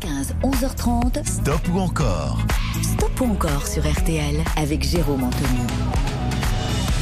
[0.00, 1.26] 10h15, 11h30.
[1.26, 2.38] Stop ou encore
[2.82, 5.60] Stop ou encore sur RTL avec Jérôme Anthony.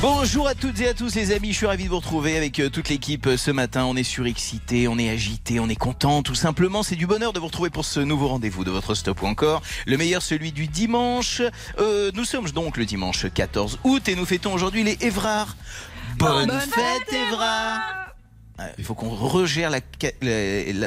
[0.00, 2.60] Bonjour à toutes et à tous les amis, je suis ravi de vous retrouver avec
[2.60, 3.84] euh, toute l'équipe euh, ce matin.
[3.84, 6.22] On est surexcité, on est agité, on est content.
[6.22, 9.22] Tout simplement, c'est du bonheur de vous retrouver pour ce nouveau rendez-vous de votre stop
[9.22, 9.62] ou encore.
[9.86, 11.42] Le meilleur, celui du dimanche.
[11.80, 15.56] Euh, nous sommes donc le dimanche 14 août et nous fêtons aujourd'hui les Évrards.
[16.16, 17.97] Bonne, fête, Évrard euh,
[18.78, 19.70] il faut qu'on regère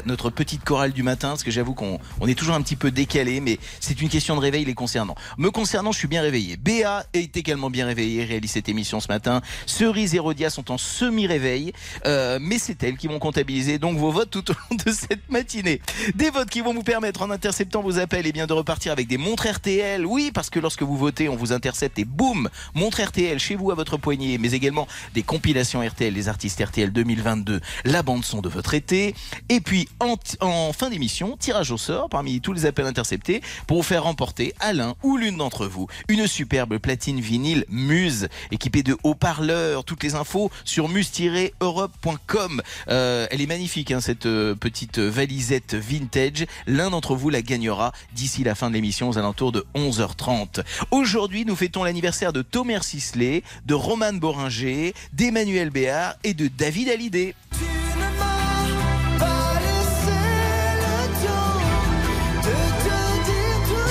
[0.05, 2.91] notre petite chorale du matin, parce que j'avoue qu'on on est toujours un petit peu
[2.91, 5.15] décalé, mais c'est une question de réveil les concernant.
[5.37, 6.57] Me concernant, je suis bien réveillé.
[6.57, 9.41] Béa est également bien réveillée, réalise cette émission ce matin.
[9.65, 11.73] Cerise et Rodia sont en semi-réveil,
[12.05, 15.29] euh, mais c'est elles qui vont comptabiliser donc vos votes tout au long de cette
[15.29, 15.81] matinée.
[16.15, 19.07] Des votes qui vont vous permettre, en interceptant vos appels, et bien de repartir avec
[19.07, 20.05] des montres RTL.
[20.05, 23.71] Oui, parce que lorsque vous votez, on vous intercepte et boum, montre RTL chez vous
[23.71, 28.41] à votre poignet, mais également des compilations RTL, des artistes RTL 2022, la bande son
[28.41, 29.15] de votre été.
[29.49, 33.77] Et puis en, en fin d'émission, tirage au sort parmi tous les appels interceptés pour
[33.77, 38.83] vous faire remporter à l'un ou l'une d'entre vous une superbe platine vinyle Muse équipée
[38.83, 39.83] de haut-parleurs.
[39.83, 42.61] Toutes les infos sur muse-europe.com.
[42.89, 46.45] Euh, elle est magnifique hein, cette euh, petite valisette vintage.
[46.67, 50.63] L'un d'entre vous la gagnera d'ici la fin de l'émission aux alentours de 11h30.
[50.91, 56.89] Aujourd'hui, nous fêtons l'anniversaire de Thomas Sisley, de Romane Boringer, d'Emmanuel Béard et de David
[56.89, 57.35] Hallyday.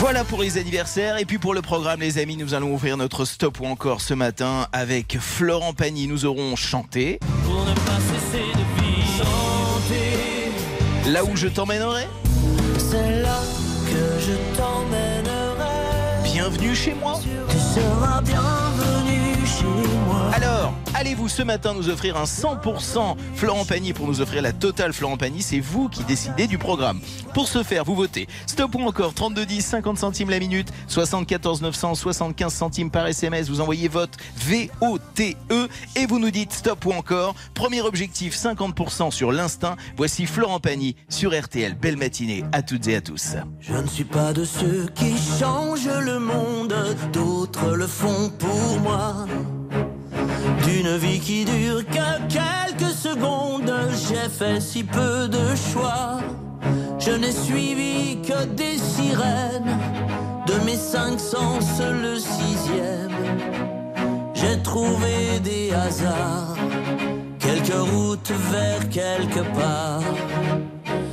[0.00, 1.18] Voilà pour les anniversaires.
[1.18, 4.14] Et puis pour le programme, les amis, nous allons ouvrir notre stop ou encore ce
[4.14, 6.08] matin avec Florent Pagny.
[6.08, 7.20] Nous aurons chanté.
[11.06, 12.08] Là où je t'emmènerai.
[12.78, 13.38] C'est là
[13.86, 16.22] que je t'emmènerai.
[16.24, 17.20] Bienvenue chez moi.
[17.48, 19.99] Tu seras bienvenu chez moi.
[20.32, 24.92] Alors, allez-vous ce matin nous offrir un 100% Florent Pagny pour nous offrir la totale
[24.92, 25.42] Florent Pagny?
[25.42, 27.00] C'est vous qui décidez du programme.
[27.34, 31.94] Pour ce faire, vous votez stop ou encore 3210 50 centimes la minute, 74 900
[31.94, 33.48] 75 centimes par SMS.
[33.48, 37.34] Vous envoyez vote V-O-T-E E et vous nous dites stop ou encore.
[37.54, 39.76] Premier objectif 50% sur l'instinct.
[39.96, 41.74] Voici Florent Pagny sur RTL.
[41.74, 43.36] Belle matinée à toutes et à tous.
[43.60, 46.74] Je ne suis pas de ceux qui changent le monde,
[47.12, 49.26] d'autres le font pour moi.
[50.64, 53.72] D'une vie qui dure que quelques secondes,
[54.08, 56.20] j'ai fait si peu de choix.
[56.98, 59.78] Je n'ai suivi que des sirènes,
[60.46, 63.16] de mes cinq sens le sixième.
[64.34, 66.56] J'ai trouvé des hasards,
[67.38, 70.02] quelques routes vers quelque part.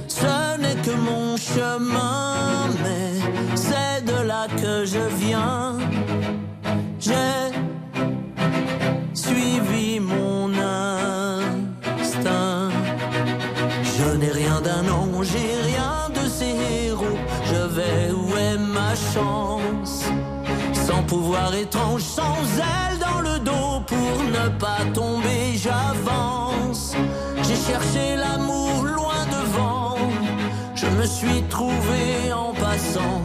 [0.07, 5.77] Ce n'est que mon chemin, mais c'est de là que je viens.
[6.99, 7.57] J'ai
[9.17, 10.53] suivi mon
[11.99, 12.69] instinct.
[13.97, 16.55] Je n'ai rien d'un ange, j'ai rien de ces
[16.85, 17.19] héros.
[17.51, 20.05] Je vais où est ma chance?
[20.85, 22.39] Sans pouvoir étrange, sans
[22.75, 26.95] aile dans le dos pour ne pas tomber, j'avance.
[27.45, 29.97] J'ai cherché l'amour loin devant.
[30.75, 33.21] Je me suis trouvé en passant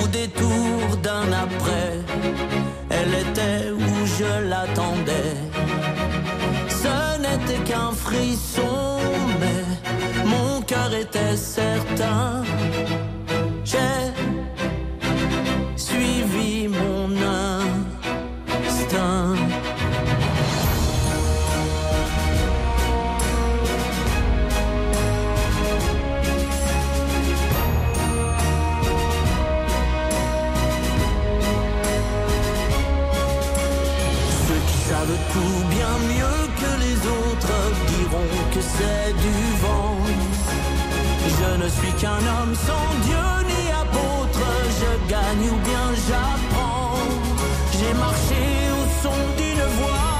[0.00, 1.94] au détour d'un après.
[2.90, 3.57] Elle était
[4.18, 5.36] je l'attendais.
[6.68, 8.98] Ce n'était qu'un frisson,
[9.40, 9.62] mais
[10.24, 12.42] mon cœur était certain.
[42.18, 44.40] Qu'un homme sans Dieu ni apôtre,
[44.80, 46.94] je gagne ou bien j'apprends.
[47.72, 48.42] J'ai marché
[48.78, 50.14] au son d'une voix,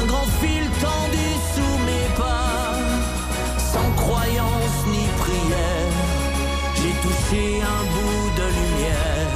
[0.00, 2.74] un grand fil tendu sous mes pas,
[3.72, 5.94] sans croyance ni prière.
[6.76, 9.30] J'ai touché un bout de lumière.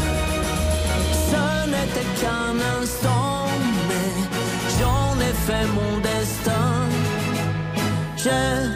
[1.31, 3.47] Ce n'était qu'un instant,
[3.89, 4.11] mais
[4.79, 6.71] j'en ai fait mon destin.
[8.17, 8.72] J'ai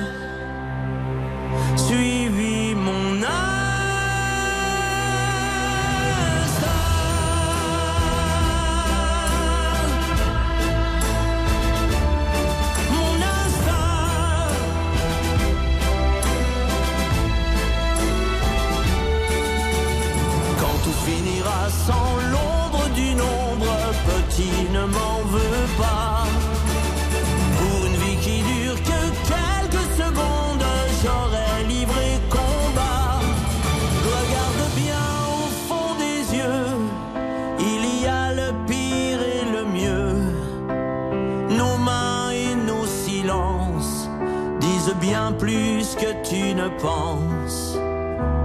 [46.81, 47.79] pense.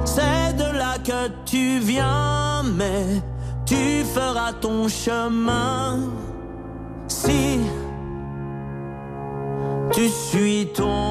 [0.05, 3.21] C'est de là que tu viens, mais
[3.65, 5.99] tu feras ton chemin
[7.07, 7.59] si
[9.93, 11.10] tu suis ton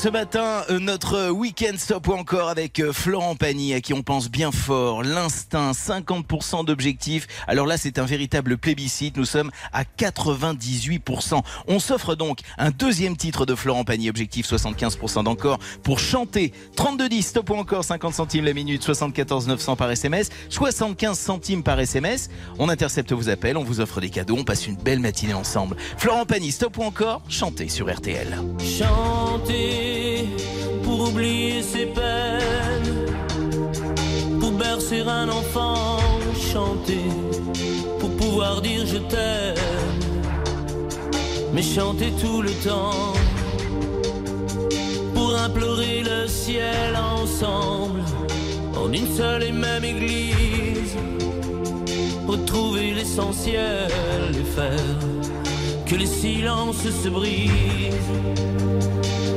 [0.00, 4.02] ce matin euh, notre week-end stop ou encore avec euh, Florent Pagny à qui on
[4.02, 5.02] pense bien fort.
[5.02, 7.26] L'instinct, 50% d'objectifs.
[7.46, 9.18] Alors là, c'est un véritable plébiscite.
[9.18, 11.42] Nous sommes à 98%.
[11.68, 16.54] On s'offre donc un deuxième titre de Florent Pagny, objectif 75% d'encore pour chanter.
[16.76, 21.78] 3210 stop ou encore 50 centimes la minute, 74 900 par SMS, 75 centimes par
[21.78, 22.30] SMS.
[22.58, 25.76] On intercepte vos appels, on vous offre des cadeaux, on passe une belle matinée ensemble.
[25.98, 28.40] Florent Pagny, stop ou encore, chantez sur RTL.
[28.60, 29.89] Chanter
[30.82, 32.92] pour oublier ses peines,
[34.40, 35.98] pour bercer un enfant,
[36.52, 37.08] chanter
[37.98, 39.54] pour pouvoir dire je t'aime,
[41.52, 43.12] mais chanter tout le temps
[45.14, 48.00] pour implorer le ciel ensemble
[48.76, 50.96] en une seule et même église,
[52.26, 53.90] retrouver l'essentiel
[54.32, 54.98] et faire
[55.86, 57.50] que les silences se brisent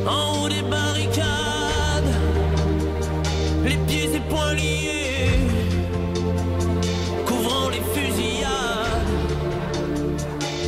[0.07, 2.13] en haut des barricades,
[3.63, 5.39] les pieds et poings liés,
[7.25, 9.11] couvrant les fusillades,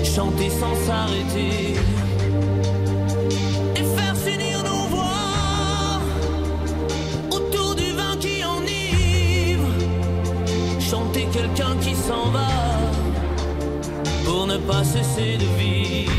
[0.03, 1.75] chanter sans s'arrêter.
[3.75, 5.99] Et faire s'unir nos voix
[7.31, 9.67] autour du vin qui enivre,
[10.79, 12.47] chanter quelqu'un qui s'en va
[14.25, 16.11] pour ne pas cesser de vivre.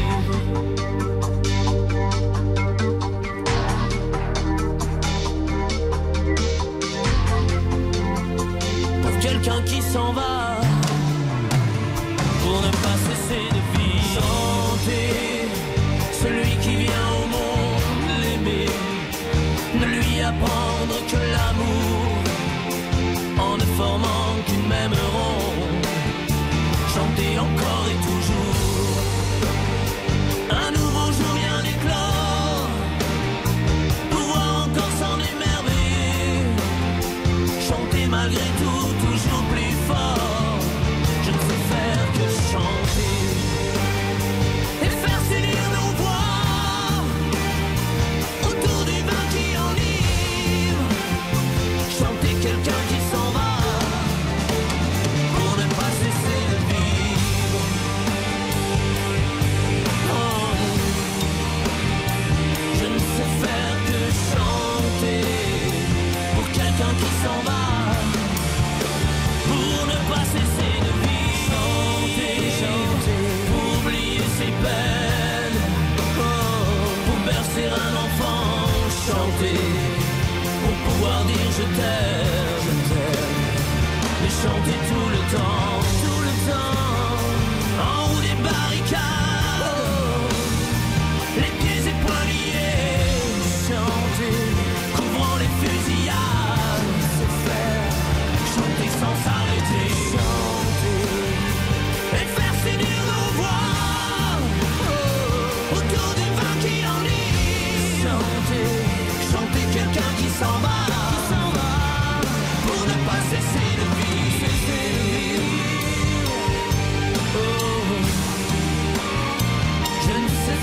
[9.96, 10.35] S'en va
[79.26, 82.62] Pour pouvoir dire je t'aime.
[82.64, 83.36] Je t'aime.
[84.22, 85.05] Mais chanter tout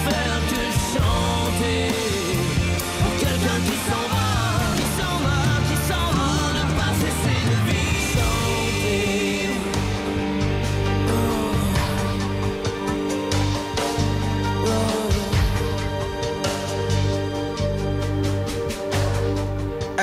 [0.05, 0.42] Je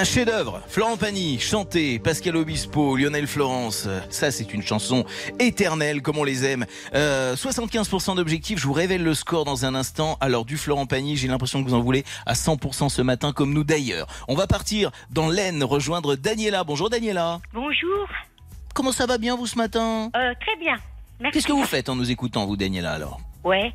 [0.01, 3.87] Un chef-d'œuvre, Florent Pagny, chanté, Pascal Obispo, Lionel Florence.
[4.09, 5.05] Ça, c'est une chanson
[5.39, 6.65] éternelle, comme on les aime.
[6.95, 10.17] Euh, 75% d'objectifs, je vous révèle le score dans un instant.
[10.23, 13.53] Alors, du Florent Pagny, j'ai l'impression que vous en voulez à 100% ce matin, comme
[13.53, 14.07] nous d'ailleurs.
[14.27, 16.65] On va partir dans l'Aisne, rejoindre Daniela.
[16.65, 17.41] Bonjour Daniela.
[17.53, 18.09] Bonjour.
[18.73, 20.11] Comment ça va bien, vous, ce matin?
[20.17, 20.77] Euh, très bien.
[21.21, 21.35] Merci.
[21.35, 23.21] Qu'est-ce que vous faites en nous écoutant, vous, Daniela, alors?
[23.45, 23.75] Ouais.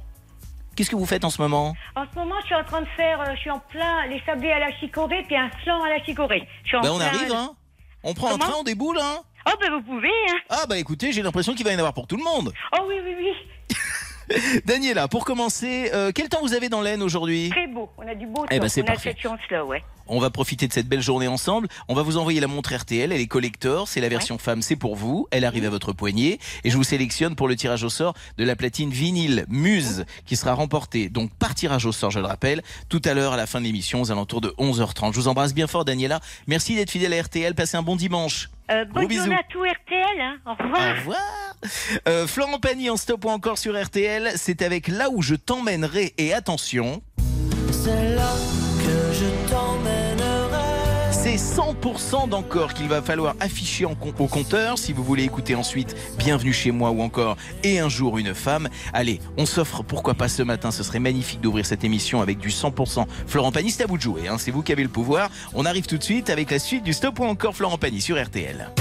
[0.75, 1.74] Qu'est-ce que vous faites en ce moment?
[1.96, 4.22] En ce moment, je suis en train de faire, euh, je suis en plein les
[4.25, 6.48] sablés à la chicorée puis un flan à la chicorée.
[6.63, 7.51] Je suis en Ben, on plein- arrive, hein
[8.03, 8.46] On prend un Comment?
[8.46, 10.38] train, on déboule, hein Oh, ben vous pouvez, hein.
[10.50, 12.51] Ah, bah écoutez, j'ai l'impression qu'il va y en avoir pour tout le monde.
[12.77, 14.58] Oh oui, oui, oui.
[14.65, 17.50] Daniela, pour commencer, euh, quel temps vous avez dans l'Aisne aujourd'hui?
[17.51, 17.89] Très beau.
[17.98, 18.48] On a du beau temps.
[18.51, 19.10] Eh ben, c'est on parfait.
[19.10, 19.84] a cette chance-là, ouais.
[20.07, 21.67] On va profiter de cette belle journée ensemble.
[21.88, 23.12] On va vous envoyer la montre RTL.
[23.12, 23.88] Elle est collector.
[23.88, 24.62] C'est la version femme.
[24.62, 25.27] C'est pour vous.
[25.31, 26.39] Elle arrive à votre poignet.
[26.63, 30.35] Et je vous sélectionne pour le tirage au sort de la platine vinyle Muse qui
[30.35, 33.45] sera remportée donc par tirage au sort, je le rappelle, tout à l'heure à la
[33.47, 35.13] fin de l'émission aux alentours de 11h30.
[35.13, 36.19] Je vous embrasse bien fort, Daniela.
[36.47, 37.55] Merci d'être fidèle à RTL.
[37.55, 38.50] Passez un bon dimanche.
[38.71, 39.21] Euh, Gros bonne bisous.
[39.24, 40.21] journée à tout RTL.
[40.21, 40.38] Hein.
[40.45, 40.81] Au revoir.
[40.93, 41.19] Au revoir.
[42.07, 44.31] Euh, Florent Pagny en stop ou encore sur RTL.
[44.35, 46.13] C'est avec là où je t'emmènerai.
[46.17, 47.01] Et attention,
[47.71, 48.31] C'est là
[48.79, 49.45] que je t'emmènerai.
[51.38, 53.96] C'est 100% d'encore qu'il va falloir afficher au
[54.27, 58.34] compteur si vous voulez écouter ensuite Bienvenue chez moi ou encore Et un jour une
[58.34, 58.70] femme.
[58.94, 62.48] Allez, on s'offre pourquoi pas ce matin, ce serait magnifique d'ouvrir cette émission avec du
[62.48, 65.30] 100% Florent Pagny, c'est à vous de jouer, hein, c'est vous qui avez le pouvoir.
[65.54, 68.22] On arrive tout de suite avec la suite du Stop ou encore Florent Pagny sur
[68.22, 68.72] RTL.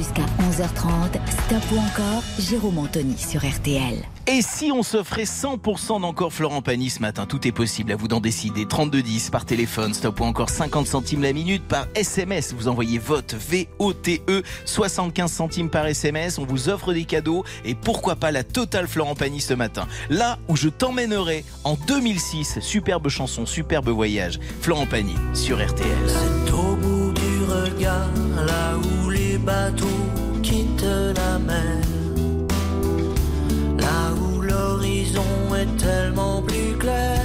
[0.00, 4.02] Jusqu'à 11h30, Stop ou encore Jérôme Anthony sur RTL.
[4.26, 8.08] Et si on s'offrait 100% d'encore Florent Pagny ce matin, tout est possible, à vous
[8.08, 8.64] d'en décider.
[8.64, 12.54] 3210 par téléphone, stop ou encore 50 centimes la minute par SMS.
[12.54, 16.38] Vous envoyez vote V-O-T-E, 75 E, centimes par SMS.
[16.38, 19.86] On vous offre des cadeaux et pourquoi pas la totale Florent Pagny ce matin.
[20.08, 22.60] Là où je t'emmènerai en 2006.
[22.60, 24.40] Superbe chanson, superbe voyage.
[24.62, 25.88] Florent Pagny sur RTL.
[26.06, 28.08] C'est au bout du regard,
[28.46, 29.09] là où
[29.44, 29.86] bateaux
[30.42, 31.82] quittent la mer.
[33.78, 37.22] Là où l'horizon est tellement plus clair.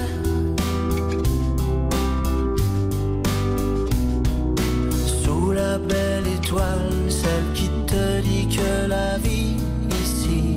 [5.23, 9.57] Sous la belle étoile, celle qui te dit que la vie
[10.03, 10.55] ici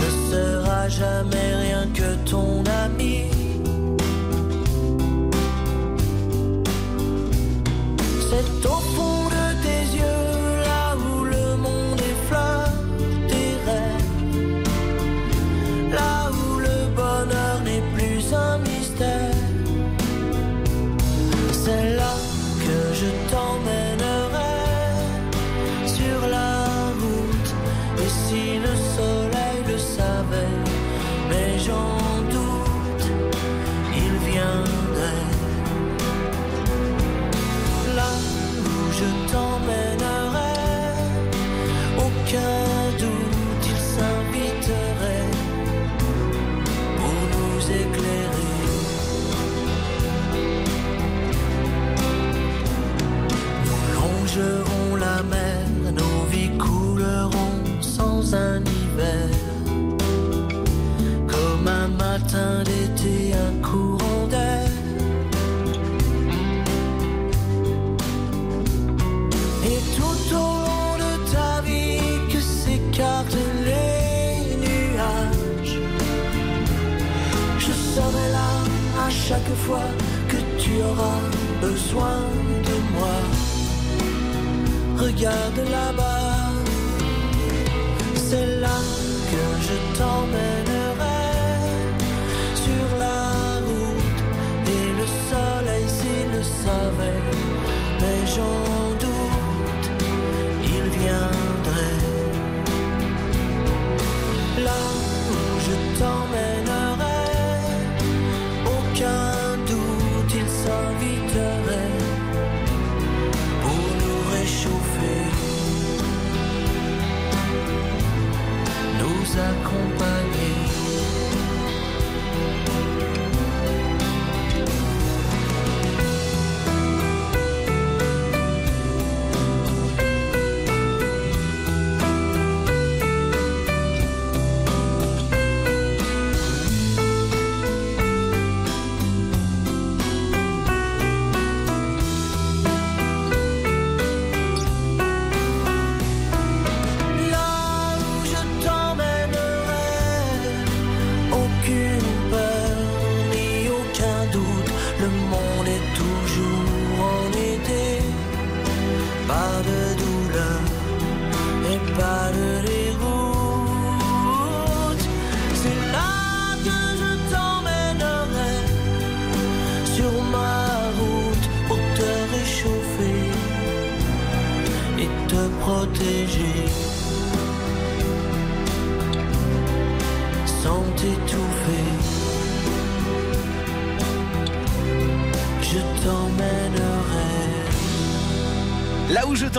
[0.00, 3.35] ne sera jamais rien que ton ami.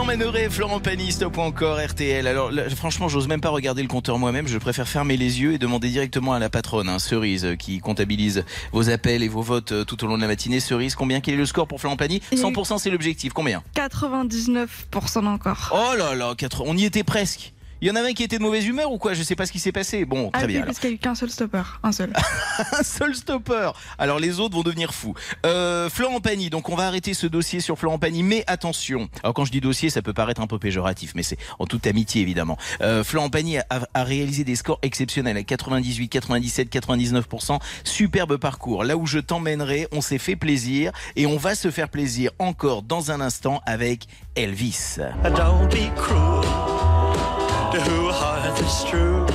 [0.07, 2.27] T'emmènerai, Florent Pagny, stop ou encore RTL.
[2.27, 4.47] Alors là, franchement, j'ose même pas regarder le compteur moi-même.
[4.47, 7.79] Je préfère fermer les yeux et demander directement à la patronne, hein, Cerise, euh, qui
[7.81, 10.61] comptabilise vos appels et vos votes euh, tout au long de la matinée.
[10.61, 11.19] Cerise, combien?
[11.19, 13.33] Quel est le score pour Florent Pagny 100% c'est l'objectif.
[13.33, 13.61] Combien?
[13.75, 15.73] 99% encore.
[15.73, 16.63] Oh là là, 4...
[16.65, 17.51] on y était presque.
[17.81, 19.13] Il y en avait un qui était de mauvaise humeur ou quoi?
[19.13, 20.05] Je sais pas ce qui s'est passé.
[20.05, 20.59] Bon, très ah, bien.
[20.61, 21.61] Oui, parce qu'il n'y a eu qu'un seul stopper.
[21.83, 22.11] Un seul.
[22.71, 23.71] un seul stopper.
[23.97, 25.13] Alors les autres vont devenir fous.
[25.45, 29.09] Euh, Florent Pagny, donc on va arrêter ce dossier sur Florent Pagny, mais attention.
[29.21, 31.85] Alors quand je dis dossier, ça peut paraître un peu péjoratif, mais c'est en toute
[31.85, 32.57] amitié évidemment.
[32.81, 37.59] Euh, Florent Pagny a, a, réalisé des scores exceptionnels à 98, 97, 99%.
[37.83, 38.83] Superbe parcours.
[38.83, 42.81] Là où je t'emmènerai, on s'est fait plaisir et on va se faire plaisir encore
[42.81, 44.97] dans un instant avec Elvis.
[45.23, 46.66] Don't be cruel.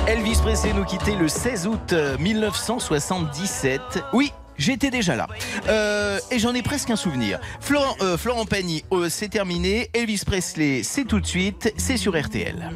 [0.07, 3.81] Elvis Presley nous quittait le 16 août 1977.
[3.95, 5.27] Euh, oui, J'étais déjà là.
[5.67, 7.39] Euh, et j'en ai presque un souvenir.
[7.59, 9.89] Florent, euh, Florent Pagny, c'est terminé.
[9.93, 11.73] Elvis Presley, c'est tout de suite.
[11.77, 12.69] C'est sur RTL.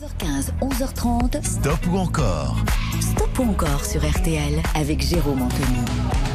[0.00, 1.44] 11h15, 11h30.
[1.44, 2.56] Stop ou encore?
[3.00, 6.31] Stop ou encore sur RTL avec Jérôme Anthony.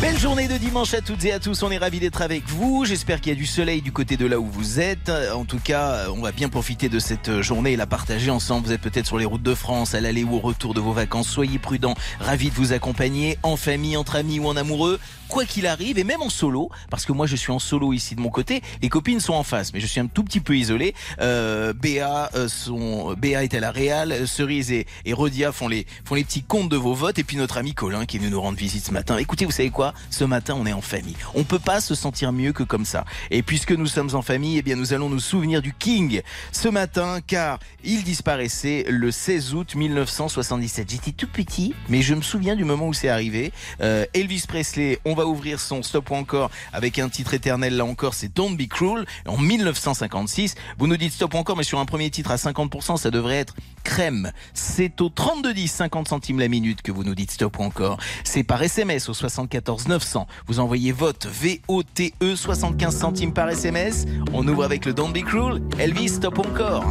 [0.00, 1.64] Belle journée de dimanche à toutes et à tous.
[1.64, 2.84] On est ravis d'être avec vous.
[2.84, 5.10] J'espère qu'il y a du soleil du côté de là où vous êtes.
[5.34, 8.66] En tout cas, on va bien profiter de cette journée et la partager ensemble.
[8.66, 10.92] Vous êtes peut-être sur les routes de France, à l'aller ou au retour de vos
[10.92, 11.28] vacances.
[11.28, 11.94] Soyez prudents.
[12.20, 16.04] Ravis de vous accompagner en famille, entre amis ou en amoureux quoi qu'il arrive, et
[16.04, 18.88] même en solo, parce que moi je suis en solo ici de mon côté, les
[18.88, 20.94] copines sont en face, mais je suis un tout petit peu isolé.
[21.20, 25.86] Euh, Béa, euh, son, Béa est à la Réal, Cerise et, et Rodia font les,
[26.04, 28.30] font les petits comptes de vos votes, et puis notre ami Colin qui est venu
[28.30, 29.16] nous rendre visite ce matin.
[29.18, 29.94] Écoutez, vous savez quoi?
[30.10, 31.16] Ce matin, on est en famille.
[31.34, 33.04] On peut pas se sentir mieux que comme ça.
[33.30, 36.68] Et puisque nous sommes en famille, eh bien nous allons nous souvenir du King ce
[36.68, 40.90] matin, car il disparaissait le 16 août 1977.
[40.90, 43.52] J'étais tout petit, mais je me souviens du moment où c'est arrivé.
[43.80, 47.84] Euh, Elvis Presley, on va ouvrir son stop ou encore avec un titre éternel là
[47.84, 50.54] encore, c'est Don't Be Cruel en 1956.
[50.78, 53.38] Vous nous dites stop ou encore, mais sur un premier titre à 50%, ça devrait
[53.38, 54.30] être crème.
[54.54, 57.98] C'est au 32 50 centimes la minute que vous nous dites stop ou encore.
[58.22, 60.28] C'est par SMS au 74 900.
[60.46, 64.06] Vous envoyez vote VOTE 75 centimes par SMS.
[64.32, 65.60] On ouvre avec le Don't Be Cruel.
[65.80, 66.84] Elvis, stop encore.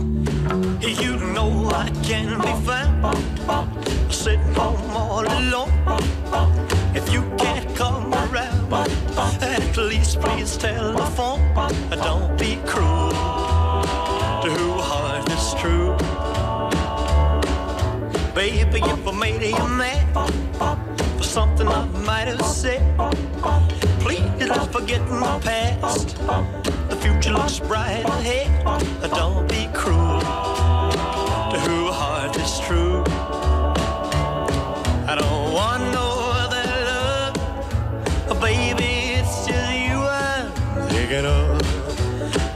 [8.72, 11.42] At least please tell the phone.
[11.92, 13.12] Don't be cruel
[14.42, 15.96] to who heart is true.
[18.34, 20.06] Baby, if I made you mad
[21.18, 22.82] for something I might have said,
[24.00, 26.18] please don't forget my past.
[26.90, 28.64] The future looks bright ahead.
[29.12, 32.87] Don't be cruel to who heart is true.
[41.08, 41.62] Thinking of.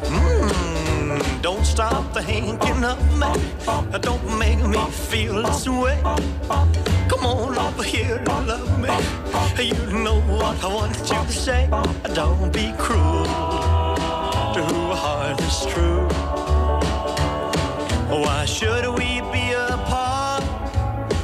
[0.04, 4.00] Mm, don't stop thinking of me.
[4.02, 6.00] Don't make me feel this way.
[7.08, 8.90] Come on over here and love me.
[9.64, 11.70] You know what I want you to say.
[12.14, 13.26] Don't be cruel
[14.54, 16.08] to who heart is true.
[18.10, 20.44] Why should we be apart?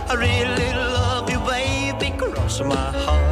[0.10, 2.18] I really love you, baby.
[2.18, 3.27] Cross my heart.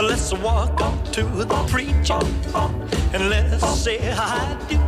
[0.00, 2.20] Let's walk up to the preacher
[3.12, 4.78] and let's say I do.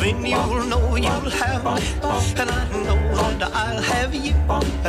[0.00, 1.80] Then you'll know you'll have me,
[2.36, 2.98] and I know
[3.38, 4.34] that I'll have you.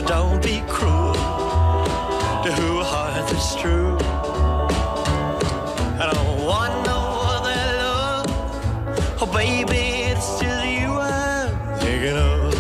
[0.05, 3.97] Don't be cruel to who heart is true.
[5.99, 6.97] I don't want no
[7.33, 8.27] other love,
[9.21, 12.55] oh baby, it's just you I'm thinking of.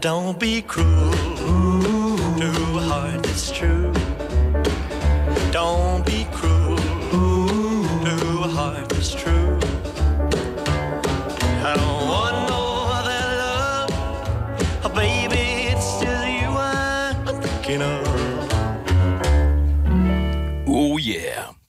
[0.00, 1.93] Don't be cruel.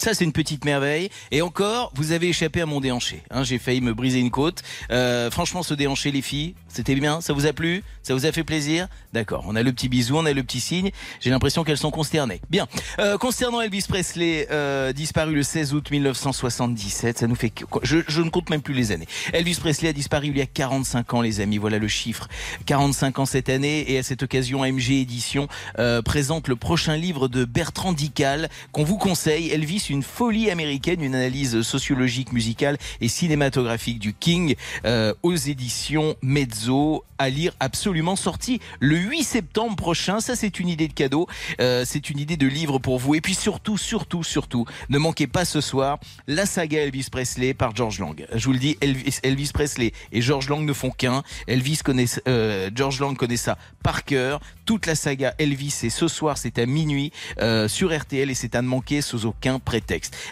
[0.06, 1.10] Ça, c'est une petite merveille.
[1.32, 3.24] Et encore, vous avez échappé à mon déhanché.
[3.32, 4.62] Hein, J'ai failli me briser une côte.
[4.92, 7.22] Euh, franchement, ce déhanché, les filles, c'était bien.
[7.22, 7.84] Ça vous a plu?
[8.04, 8.88] Ça vous a fait plaisir?
[9.14, 9.46] D'accord.
[9.48, 10.92] On a le petit bisou, on a le petit signe.
[11.22, 12.40] J'ai l'impression qu'elles sont consternées.
[12.52, 12.68] Bien.
[13.00, 17.52] Euh, concernant Elvis Presley, euh, disparu le 16 août 1977, ça nous fait...
[17.82, 19.08] Je, ne compte même plus les années.
[19.34, 21.58] Elvis Presley a disparu il y a 45 ans, les amis.
[21.58, 22.28] Voilà le chiffre.
[22.68, 23.92] 45 ans cette année.
[23.92, 25.48] Et à cette occasion, AMG Édition
[26.04, 29.50] présente le prochain livre de Bertrand Dical qu'on vous conseille.
[29.50, 34.56] Elvis, une folie américaine, une analyse sociologique, musicale et cinématographique du King
[34.86, 40.20] euh, aux éditions Mezzo à lire absolument sorti le 8 septembre prochain.
[40.20, 41.28] Ça, c'est une idée de cadeau.
[41.62, 43.16] Euh, c'est une idée de livre pour vous.
[43.16, 47.76] Et puis surtout, surtout, surtout, ne manquez pas ce soir la saga Elvis Presley par
[47.76, 48.26] George Lang.
[48.34, 51.24] Je vous le dis, Elvis, Elvis Presley et George Lang ne font qu'un.
[51.48, 54.42] Elvis connaît, euh, George Lang connaît ça par cœur.
[54.66, 58.56] Toute la saga Elvis, et ce soir, c'est à minuit euh, sur RTL et c'est
[58.56, 59.85] à ne manquer sous aucun prétexte.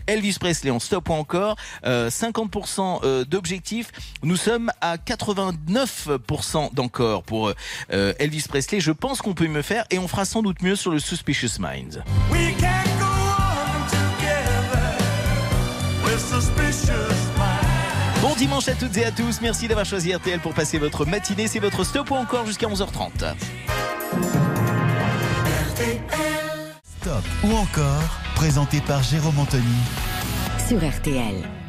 [0.07, 3.91] Elvis Presley, on stop ou encore 50% euh, d'objectifs.
[4.23, 7.51] Nous sommes à 89% d'encore pour
[7.91, 8.79] euh, Elvis Presley.
[8.79, 11.59] Je pense qu'on peut me faire et on fera sans doute mieux sur le Suspicious
[11.59, 12.03] Minds.
[12.31, 14.97] We can go on together
[16.05, 18.21] with suspicious minds.
[18.21, 19.41] Bon dimanche à toutes et à tous.
[19.41, 21.47] Merci d'avoir choisi RTL pour passer votre matinée.
[21.47, 23.35] C'est votre stop ou encore jusqu'à 11h30.
[27.43, 29.63] Ou encore, présenté par Jérôme Anthony.
[30.67, 31.62] Sur RTL.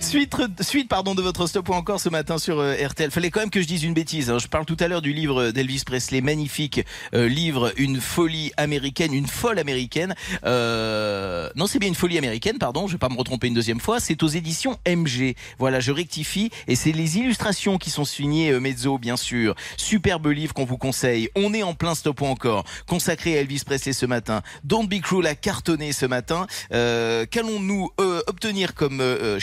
[0.00, 3.10] Suite, suite pardon, de votre stop ou encore ce matin sur euh, RTL.
[3.10, 4.30] Fallait quand même que je dise une bêtise.
[4.30, 4.38] hein.
[4.38, 6.84] Je parle tout à l'heure du livre d'Elvis Presley, magnifique
[7.14, 10.14] euh, livre, une folie américaine, une folle américaine.
[10.44, 12.86] Euh, non, c'est bien une folie américaine, pardon.
[12.86, 14.00] Je vais pas me retromper une deuxième fois.
[14.00, 15.34] C'est aux éditions MG.
[15.58, 16.50] Voilà, je rectifie.
[16.68, 19.54] Et c'est les illustrations qui sont signées euh, Mezzo, bien sûr.
[19.76, 21.28] Superbe livre qu'on vous conseille.
[21.36, 24.42] On est en plein stop ou encore, consacré à Elvis Presley ce matin.
[24.64, 26.46] Don't Be Cruel a cartonné ce matin.
[26.72, 29.38] Euh, Qu'allons-nous obtenir comme euh,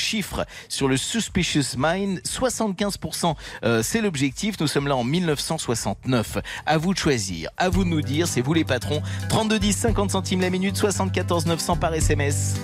[0.70, 4.60] sur le Suspicious Mind 75%, euh, c'est l'objectif.
[4.60, 6.38] Nous sommes là en 1969.
[6.66, 9.02] À vous de choisir, à vous de nous dire, c'est vous les patrons.
[9.30, 12.56] 32 10 50 centimes la minute, 74 900 par SMS.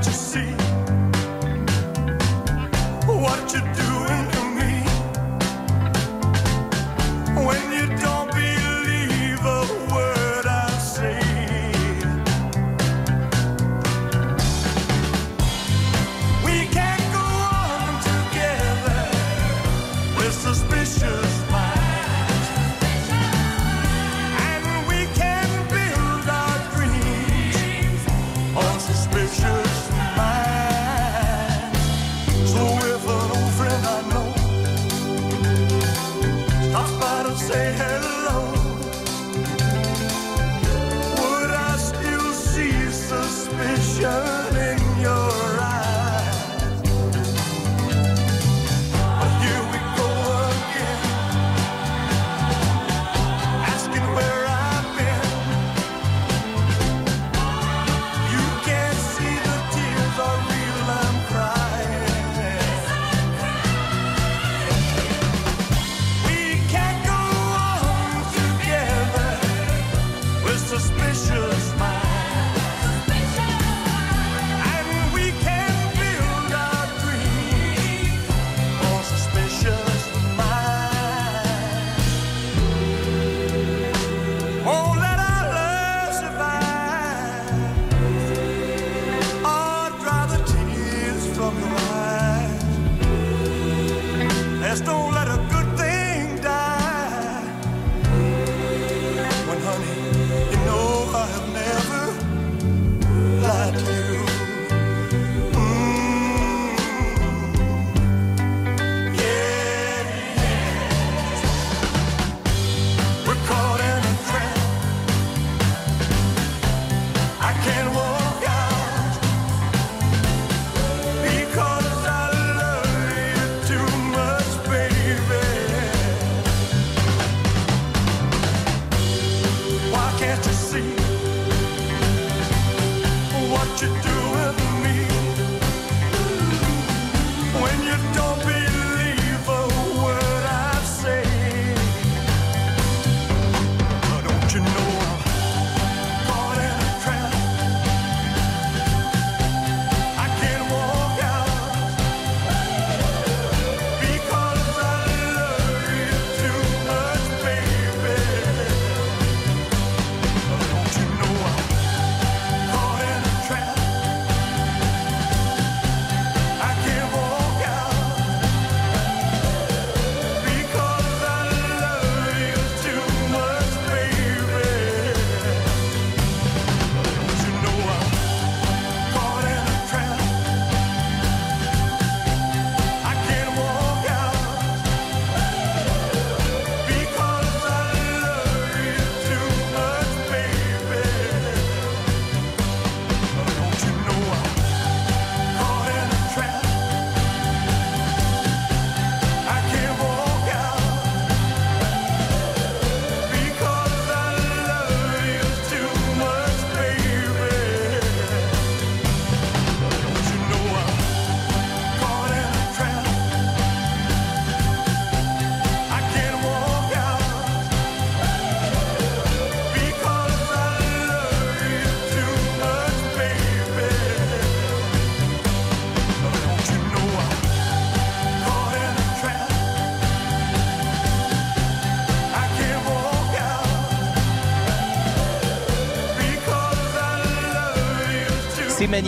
[0.00, 0.52] Why can't you see
[3.06, 3.89] what you're doing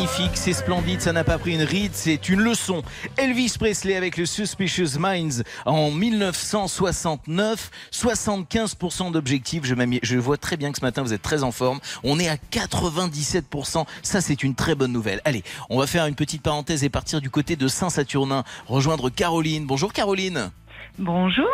[0.03, 2.83] magnifique, c'est splendide, ça n'a pas pris une ride, c'est une leçon.
[3.17, 9.63] Elvis Presley avec le Suspicious Minds en 1969, 75% d'objectifs.
[9.65, 11.79] Je, vois très bien que ce matin vous êtes très en forme.
[12.03, 13.87] On est à 97%.
[14.03, 15.21] Ça, c'est une très bonne nouvelle.
[15.25, 19.67] Allez, on va faire une petite parenthèse et partir du côté de Saint-Saturnin, rejoindre Caroline.
[19.67, 20.51] Bonjour Caroline.
[20.99, 21.47] Bonjour.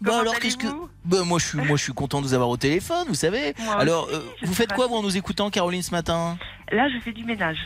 [0.00, 0.66] Bah Comment alors qu'est-ce que
[1.04, 3.54] bah, moi je suis moi je suis content de vous avoir au téléphone, vous savez.
[3.58, 6.38] Moi alors aussi, euh, vous faites quoi vous en nous écoutant Caroline ce matin?
[6.70, 7.56] Là, je fais du ménage.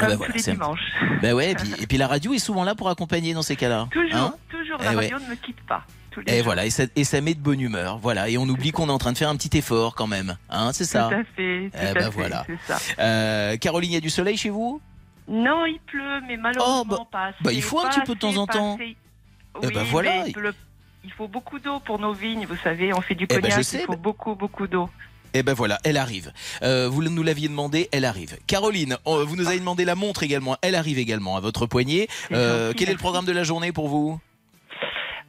[0.00, 0.80] Ah Comme bah tous voilà, les dimanches.
[1.22, 3.56] Bah ouais, et puis, et puis la radio est souvent là pour accompagner dans ces
[3.56, 3.88] cas-là.
[3.90, 4.34] Toujours, Hein?
[4.50, 4.76] Toujours.
[4.80, 4.96] Eh La ouais.
[4.96, 5.82] radio ne me quitte pas.
[6.10, 6.44] Tous les et jours.
[6.44, 7.98] voilà, et ça, et ça met de bonne humeur.
[7.98, 10.36] Voilà, et on oublie qu'on est en train de faire un petit effort quand même.
[10.50, 11.08] Hein, c'est ça?
[11.10, 11.70] Tout à fait.
[11.72, 12.44] Tout Eh à fait, voilà.
[12.46, 12.78] C'est ça.
[13.00, 14.80] Euh, Caroline, il y a du soleil chez vous?
[15.26, 17.36] Non, il pleut, mais malheureusement Oh, bah- pas assez.
[17.42, 18.74] bah, il faut un petit peu de temps en temps.
[18.76, 18.96] assez.
[19.62, 20.26] Eh Oui, ben voilà.
[20.26, 20.54] il pleut-
[21.04, 22.92] Il faut beaucoup d'eau pour nos vignes, vous savez.
[22.92, 24.90] On fait du ben, je cognac, sais, il faut mais- beaucoup, beaucoup d'eau.
[25.34, 26.32] Eh ben voilà, elle arrive.
[26.62, 28.38] Euh, vous nous l'aviez demandé, elle arrive.
[28.46, 30.56] Caroline, on- vous nous avez demandé la montre également.
[30.62, 32.08] Elle arrive également à votre poignet.
[32.32, 34.18] Euh, quel est le programme de la journée pour vous?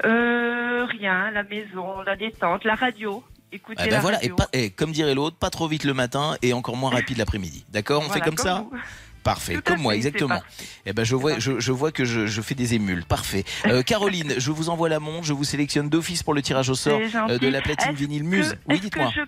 [0.06, 3.24] Euh, rien, la maison, la détente, la radio.
[3.52, 4.36] Écoutez Eh ben la voilà, et radio.
[4.36, 7.66] pas, et comme dirait l'autre, pas trop vite le matin et encore moins rapide l'après-midi.
[7.70, 8.66] D'accord On Voilà, fait comme, ça?
[8.72, 8.78] vous.
[9.24, 10.42] Parfait, Tout comme moi, fait, exactement.
[10.86, 13.04] Eh ben je vois, je, je vois que je, je fais des émules.
[13.06, 13.44] Parfait.
[13.68, 16.76] Euh, Caroline, je vous envoie la montre, je vous sélectionne d'office pour le tirage au
[16.76, 18.56] sort euh, de la platine vinyle que- Muse.
[18.68, 19.12] Oui, dites-moi.
[19.16, 19.22] je-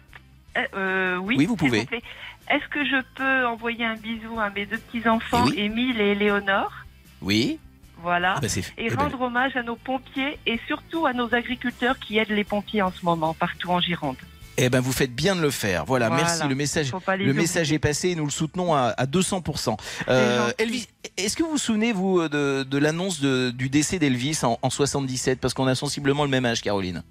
[0.75, 1.87] euh, oui, Oui, vous pouvez.
[2.49, 5.59] Est-ce que je peux envoyer un bisou à mes deux petits-enfants, Eh oui.
[5.59, 6.71] Émile et Léonore
[7.21, 7.59] Oui.
[8.01, 8.33] Voilà.
[8.37, 11.99] Ah ben, et eh ben, rendre hommage à nos pompiers et surtout à nos agriculteurs
[11.99, 14.17] qui aident les pompiers en ce moment, partout en Gironde.
[14.57, 15.85] Eh ben, vous faites bien de le faire.
[15.85, 16.23] Voilà, Voilà.
[16.23, 16.47] merci.
[16.47, 19.77] Le message, le message est passé et nous le soutenons à, à 200%.
[20.09, 20.51] Euh.
[20.57, 20.87] Elvis,
[21.17, 25.39] est-ce que vous vous souvenez, vous, de, de l'annonce du décès d'Elvis en, en 77
[25.39, 27.03] Parce qu'on a sensiblement le même âge, Caroline.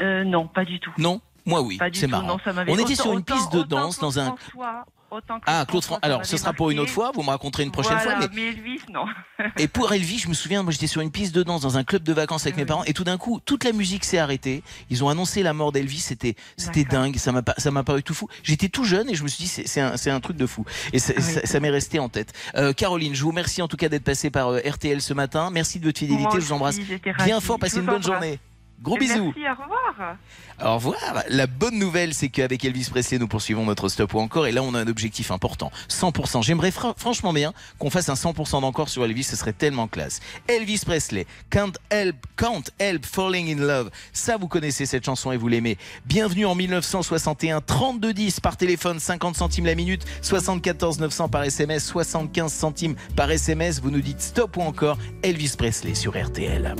[0.00, 0.92] Euh, non, pas du tout.
[0.98, 1.20] Non?
[1.46, 1.78] Moi, oui.
[1.92, 2.26] C'est marrant.
[2.26, 4.34] non, ça On était sur une piste de danse dans un.
[4.36, 6.04] François, autant Claude Ah, Claude François.
[6.04, 7.12] Alors, ce sera pour une autre fois.
[7.14, 8.28] Vous me raconterez une prochaine Voilà, fois.
[8.34, 9.04] Mais mais Elvis, non.
[9.58, 11.84] Et pour Elvis, je me souviens, moi j'étais sur une piste de danse dans un
[11.84, 14.62] club de vacances avec mes parents et tout d'un coup, toute la musique s'est arrêtée.
[14.90, 17.32] Ils ont annoncé la mort d'Elvis, c'était c'était dingue, ça
[17.70, 18.28] m'a paru tout fou.
[18.42, 20.64] J'étais tout jeune et je me suis dit c'est un, c'est un truc de fou.
[20.92, 21.32] Et ça, Ah oui.
[21.34, 22.32] ça- ça m'est resté en tête.
[22.56, 25.50] Euh, Caroline, je vous remercie en tout cas d'être passée par euh, RTL ce matin.
[25.52, 26.78] Merci de votre fidélité, Moi je vous embrasse
[27.24, 28.06] bien fort, passez une bonne embrasse.
[28.12, 28.38] journée.
[28.84, 29.32] Gros Et bisous.
[29.34, 30.16] Merci, au revoir.
[30.62, 31.24] Au revoir.
[31.30, 34.46] La bonne nouvelle, c'est qu'avec Elvis Presley, nous poursuivons notre stop ou encore.
[34.46, 35.72] Et là, on a un objectif important.
[35.88, 36.42] 100%.
[36.42, 39.24] J'aimerais fra- franchement bien qu'on fasse un 100% d'encore sur Elvis.
[39.24, 40.20] Ce serait tellement classe.
[40.46, 43.90] Elvis Presley, Can't Help, Can't Help Falling in Love.
[44.12, 45.78] Ça, vous connaissez cette chanson et vous l'aimez.
[46.04, 47.62] Bienvenue en 1961.
[47.62, 53.80] 3210 par téléphone, 50 centimes la minute, 74 900 par SMS, 75 centimes par SMS.
[53.80, 56.74] Vous nous dites stop ou encore Elvis Presley sur RTL.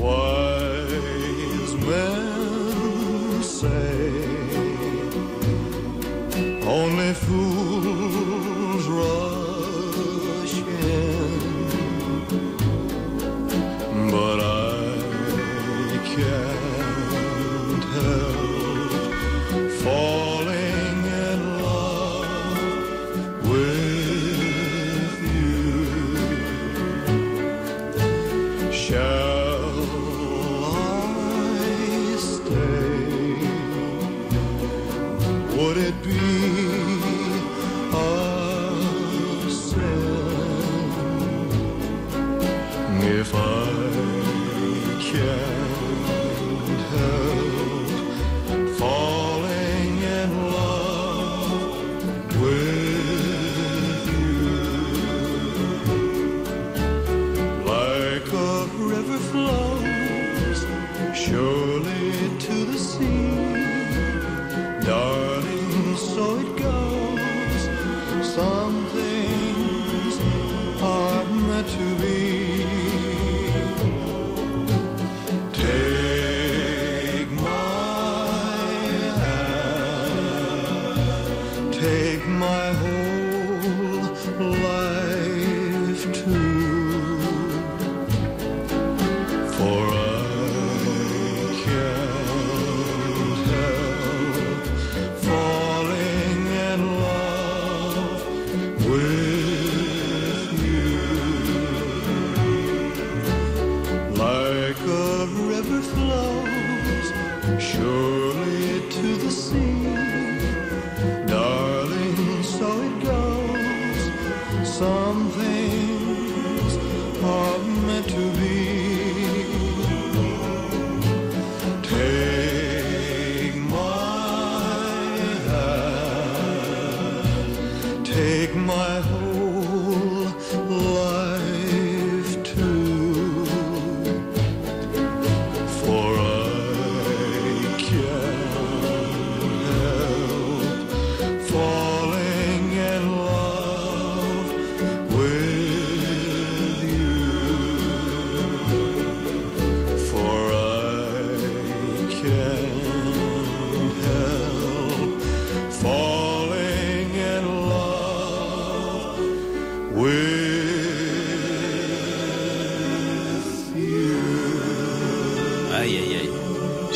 [1.86, 4.24] Men say
[6.66, 11.30] only fools rush in,
[14.10, 14.53] but I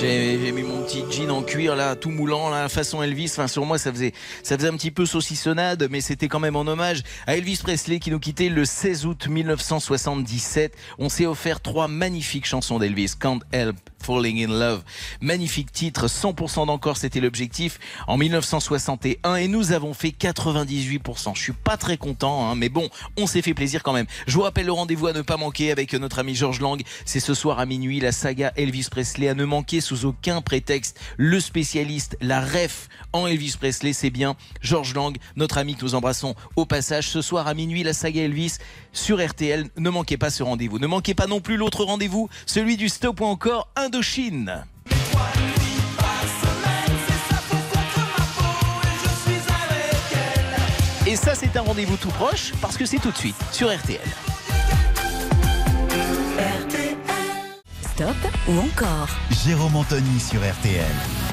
[0.01, 3.29] J'ai j'ai mis mon petit jean en cuir là, tout moulant là, façon Elvis.
[3.33, 6.57] Enfin sur moi ça faisait ça faisait un petit peu saucissonnade, mais c'était quand même
[6.57, 10.75] en hommage à Elvis Presley qui nous quittait le 16 août 1977.
[10.99, 13.13] On s'est offert trois magnifiques chansons d'Elvis.
[13.21, 14.83] Can't Help Falling in Love,
[15.21, 21.35] magnifique titre, 100% d'encore, c'était l'objectif en 1961 et nous avons fait 98%.
[21.35, 24.07] Je suis pas très content, hein, mais bon, on s'est fait plaisir quand même.
[24.27, 26.81] Je vous rappelle le rendez-vous à ne pas manquer avec notre ami Georges Lang.
[27.05, 30.78] C'est ce soir à minuit la saga Elvis Presley à ne manquer sous aucun prétexte.
[31.17, 35.95] Le spécialiste, la ref en Elvis Presley, c'est bien Georges Lang, notre ami que nous
[35.95, 37.09] embrassons au passage.
[37.09, 38.59] Ce soir à minuit la saga Elvis
[38.93, 39.69] sur RTL.
[39.77, 40.79] Ne manquez pas ce rendez-vous.
[40.79, 44.65] Ne manquez pas non plus l'autre rendez-vous, celui du Stop ou encore Indochine.
[51.07, 54.28] Et ça, c'est un rendez-vous tout proche parce que c'est tout de suite sur RTL.
[58.49, 61.28] Ou encore Jérôme Anthony sur RTL.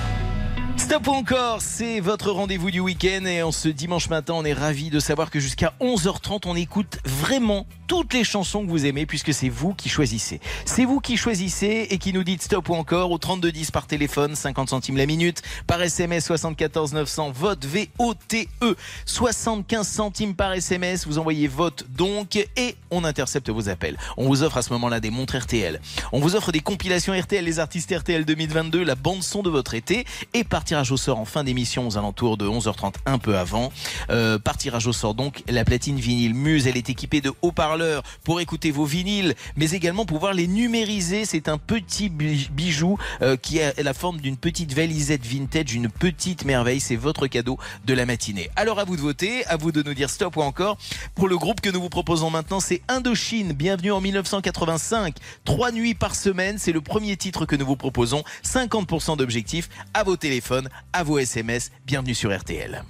[0.85, 4.53] Stop ou encore, c'est votre rendez-vous du week-end et en ce dimanche matin, on est
[4.53, 9.07] ravis de savoir que jusqu'à 11h30, on écoute vraiment toutes les chansons que vous aimez
[9.07, 10.39] puisque c'est vous qui choisissez.
[10.63, 14.35] C'est vous qui choisissez et qui nous dites stop ou encore au 3210 par téléphone,
[14.35, 21.17] 50 centimes la minute, par SMS 74 900, vote V-O-T-E, 75 centimes par SMS, vous
[21.17, 23.97] envoyez vote donc et on intercepte vos appels.
[24.17, 25.81] On vous offre à ce moment-là des montres RTL.
[26.11, 29.73] On vous offre des compilations RTL, les artistes RTL 2022, la bande son de votre
[29.73, 33.37] été et par tirage au sort en fin d'émission aux alentours de 11h30 un peu
[33.37, 33.71] avant.
[34.09, 38.03] Euh, par tirage au sort donc la platine vinyle Muse, elle est équipée de haut-parleurs
[38.25, 41.23] pour écouter vos vinyles, mais également pouvoir les numériser.
[41.23, 45.87] C'est un petit bi- bijou euh, qui a la forme d'une petite valisette vintage, une
[45.87, 46.81] petite merveille.
[46.81, 48.49] C'est votre cadeau de la matinée.
[48.57, 50.77] Alors à vous de voter, à vous de nous dire stop ou encore.
[51.15, 53.53] Pour le groupe que nous vous proposons maintenant, c'est Indochine.
[53.53, 55.15] Bienvenue en 1985.
[55.45, 58.23] Trois nuits par semaine, c'est le premier titre que nous vous proposons.
[58.43, 61.71] 50% d'objectifs à vos téléphones, à vos SMS.
[61.85, 62.83] Bienvenue sur RTL.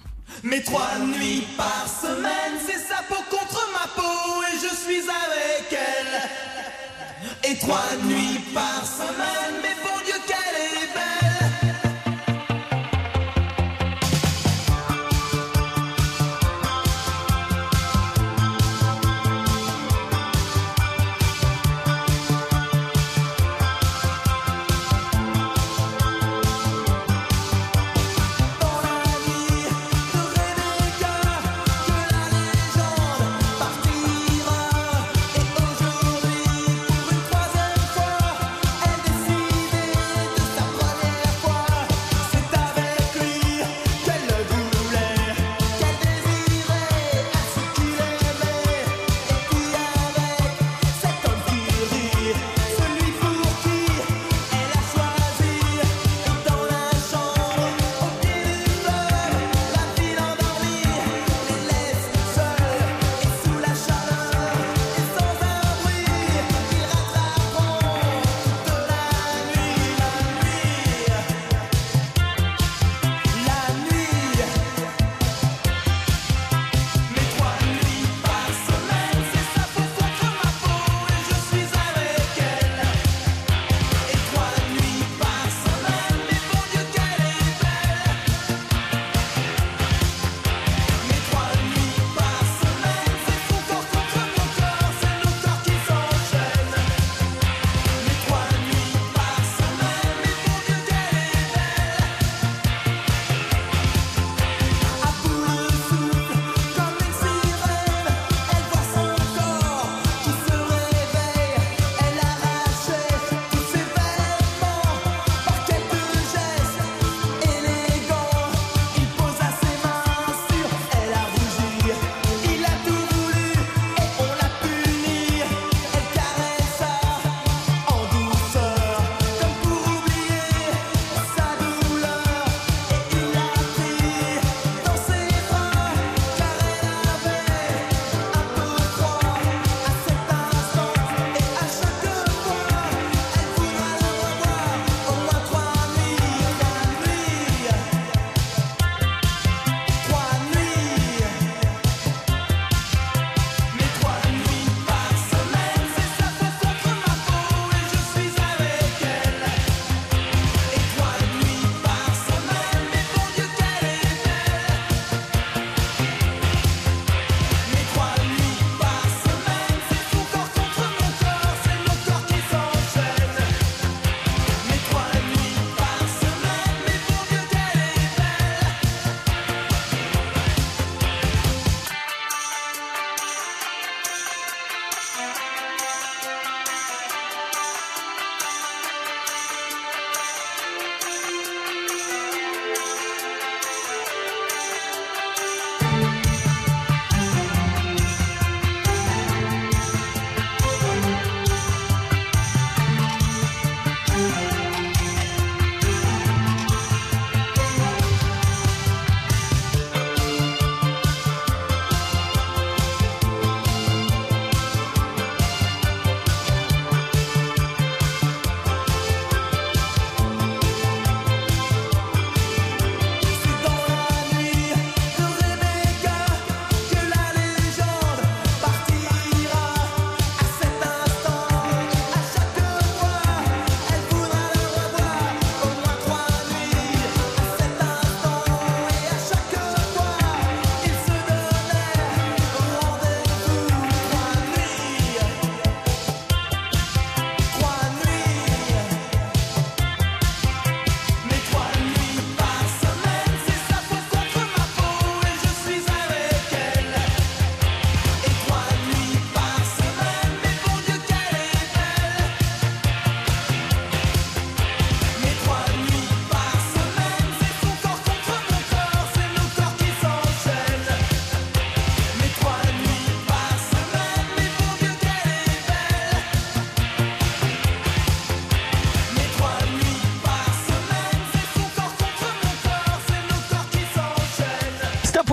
[0.44, 5.72] Mais trois nuits par semaine, c'est sa peau contre ma peau et je suis avec
[5.72, 7.52] elle.
[7.52, 9.35] Et trois nuits par semaine,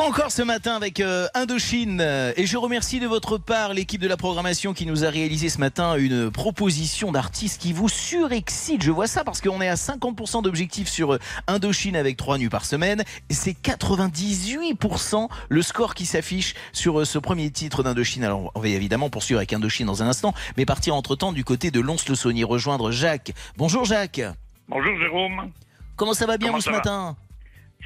[0.02, 2.00] Encore ce matin avec euh, Indochine
[2.36, 5.60] et je remercie de votre part l'équipe de la programmation qui nous a réalisé ce
[5.60, 8.82] matin une proposition d'artiste qui vous surexcite.
[8.82, 12.48] Je vois ça parce qu'on est à 50% d'objectifs sur euh, Indochine avec 3 nuits
[12.48, 18.24] par semaine et c'est 98% le score qui s'affiche sur euh, ce premier titre d'Indochine.
[18.24, 21.70] Alors on va évidemment poursuivre avec Indochine dans un instant mais partir entre-temps du côté
[21.70, 23.32] de Lons-le-Saunier rejoindre Jacques.
[23.56, 24.22] Bonjour Jacques.
[24.66, 25.52] Bonjour Jérôme.
[25.94, 27.16] Comment ça va bien Comment vous ce va matin?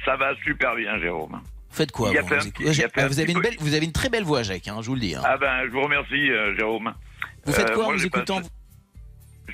[0.03, 1.39] Ça va super bien Jérôme.
[1.77, 4.23] Vous faites quoi vous, un vous- avez une peu- belle, vous avez une très belle
[4.23, 5.15] voix Jacques, hein, je vous le dis.
[5.15, 5.21] hein.
[5.23, 6.93] Ah ben je vous remercie euh, Jérôme.
[7.45, 8.49] Vous faites Euh, quoi en vous écoutant passé-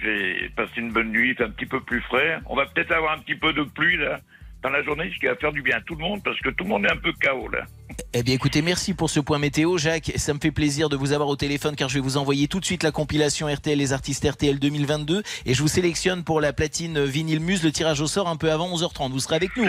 [0.02, 2.40] J'ai passé une bonne nuit, fait un petit peu plus frais.
[2.48, 4.20] On va peut-être avoir un petit peu de pluie là
[4.64, 6.50] dans la journée, ce qui va faire du bien à tout le monde parce que
[6.50, 7.66] tout le monde est un peu KO là.
[8.14, 10.12] Eh bien écoutez, merci pour ce point météo Jacques.
[10.16, 12.60] Ça me fait plaisir de vous avoir au téléphone car je vais vous envoyer tout
[12.60, 16.54] de suite la compilation RTL les artistes RTL 2022 et je vous sélectionne pour la
[16.54, 19.12] platine vinyle Muse le tirage au sort un peu avant 11h30.
[19.12, 19.66] Vous serez avec nous.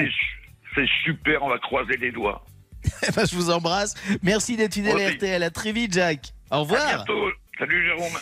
[0.74, 2.44] C'est super, on va croiser les doigts.
[3.16, 3.94] Ben, je vous embrasse.
[4.22, 5.10] Merci d'être fidèle à.
[5.10, 5.42] RTL.
[5.42, 6.34] À très vite Jacques.
[6.50, 6.86] Au À revoir.
[6.86, 7.28] bientôt.
[7.58, 8.12] Salut Jérôme.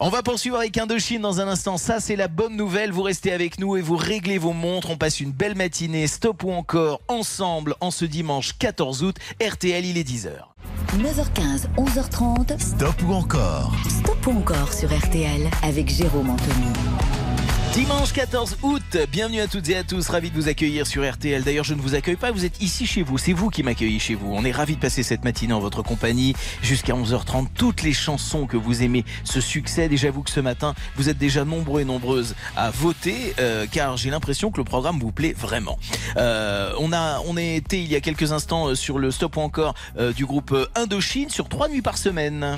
[0.00, 1.76] On va poursuivre avec Indochine dans un instant.
[1.76, 2.90] Ça, c'est la bonne nouvelle.
[2.90, 4.90] Vous restez avec nous et vous réglez vos montres.
[4.90, 9.16] On passe une belle matinée, stop ou encore, ensemble, en ce dimanche 14 août.
[9.40, 10.32] RTL, il est 10h.
[10.98, 12.58] 9h15, 11h30.
[12.60, 13.72] Stop ou encore?
[13.88, 16.66] Stop ou encore sur RTL avec Jérôme Anthony.
[17.72, 21.42] Dimanche 14 août, bienvenue à toutes et à tous, ravi de vous accueillir sur RTL.
[21.42, 23.98] D'ailleurs, je ne vous accueille pas, vous êtes ici chez vous, c'est vous qui m'accueillez
[23.98, 24.30] chez vous.
[24.30, 27.46] On est ravi de passer cette matinée en votre compagnie jusqu'à 11h30.
[27.56, 31.16] Toutes les chansons que vous aimez se succèdent et j'avoue que ce matin, vous êtes
[31.16, 35.34] déjà nombreux et nombreuses à voter euh, car j'ai l'impression que le programme vous plaît
[35.34, 35.78] vraiment.
[36.18, 39.38] Euh, on a on a été il y a quelques instants euh, sur le stop
[39.38, 42.54] ou encore euh, du groupe euh, Indochine sur trois nuits par semaine.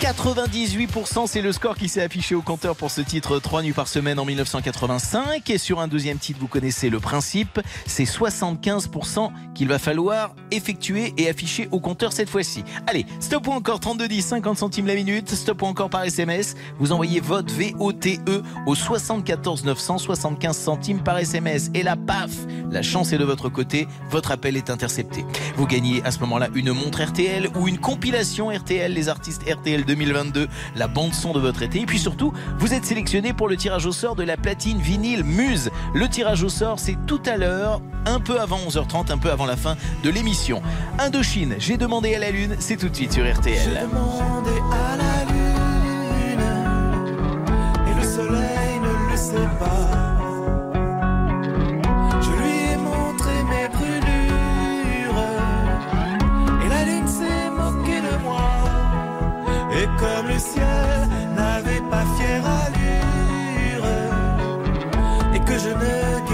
[0.00, 3.88] 98% c'est le score qui s'est affiché au compteur pour ce titre 3 nuits par
[3.88, 9.66] semaine en 1985 et sur un deuxième titre vous connaissez le principe c'est 75% qu'il
[9.66, 12.62] va falloir effectuer et afficher au compteur cette fois-ci.
[12.86, 16.92] Allez stop ou encore 3210 50 centimes la minute stop ou encore par SMS vous
[16.92, 18.20] envoyez votre VOTE
[18.66, 22.30] au 74 900 75 centimes par SMS et là paf
[22.70, 25.24] la chance est de votre côté votre appel est intercepté.
[25.56, 29.87] Vous gagnez à ce moment-là une montre RTL ou une compilation RTL les artistes RTL
[29.88, 31.80] 2022 la bande son de votre été.
[31.80, 35.24] Et puis surtout vous êtes sélectionné pour le tirage au sort de la platine vinyle
[35.24, 35.70] Muse.
[35.94, 39.46] Le tirage au sort c'est tout à l'heure un peu avant 11h30 un peu avant
[39.46, 40.62] la fin de l'émission.
[40.98, 43.88] Indochine j'ai demandé à la lune c'est tout de suite sur RTL
[49.58, 50.07] pas.
[59.98, 63.86] Comme le ciel n'avait pas fière allure
[65.34, 66.27] et que je ne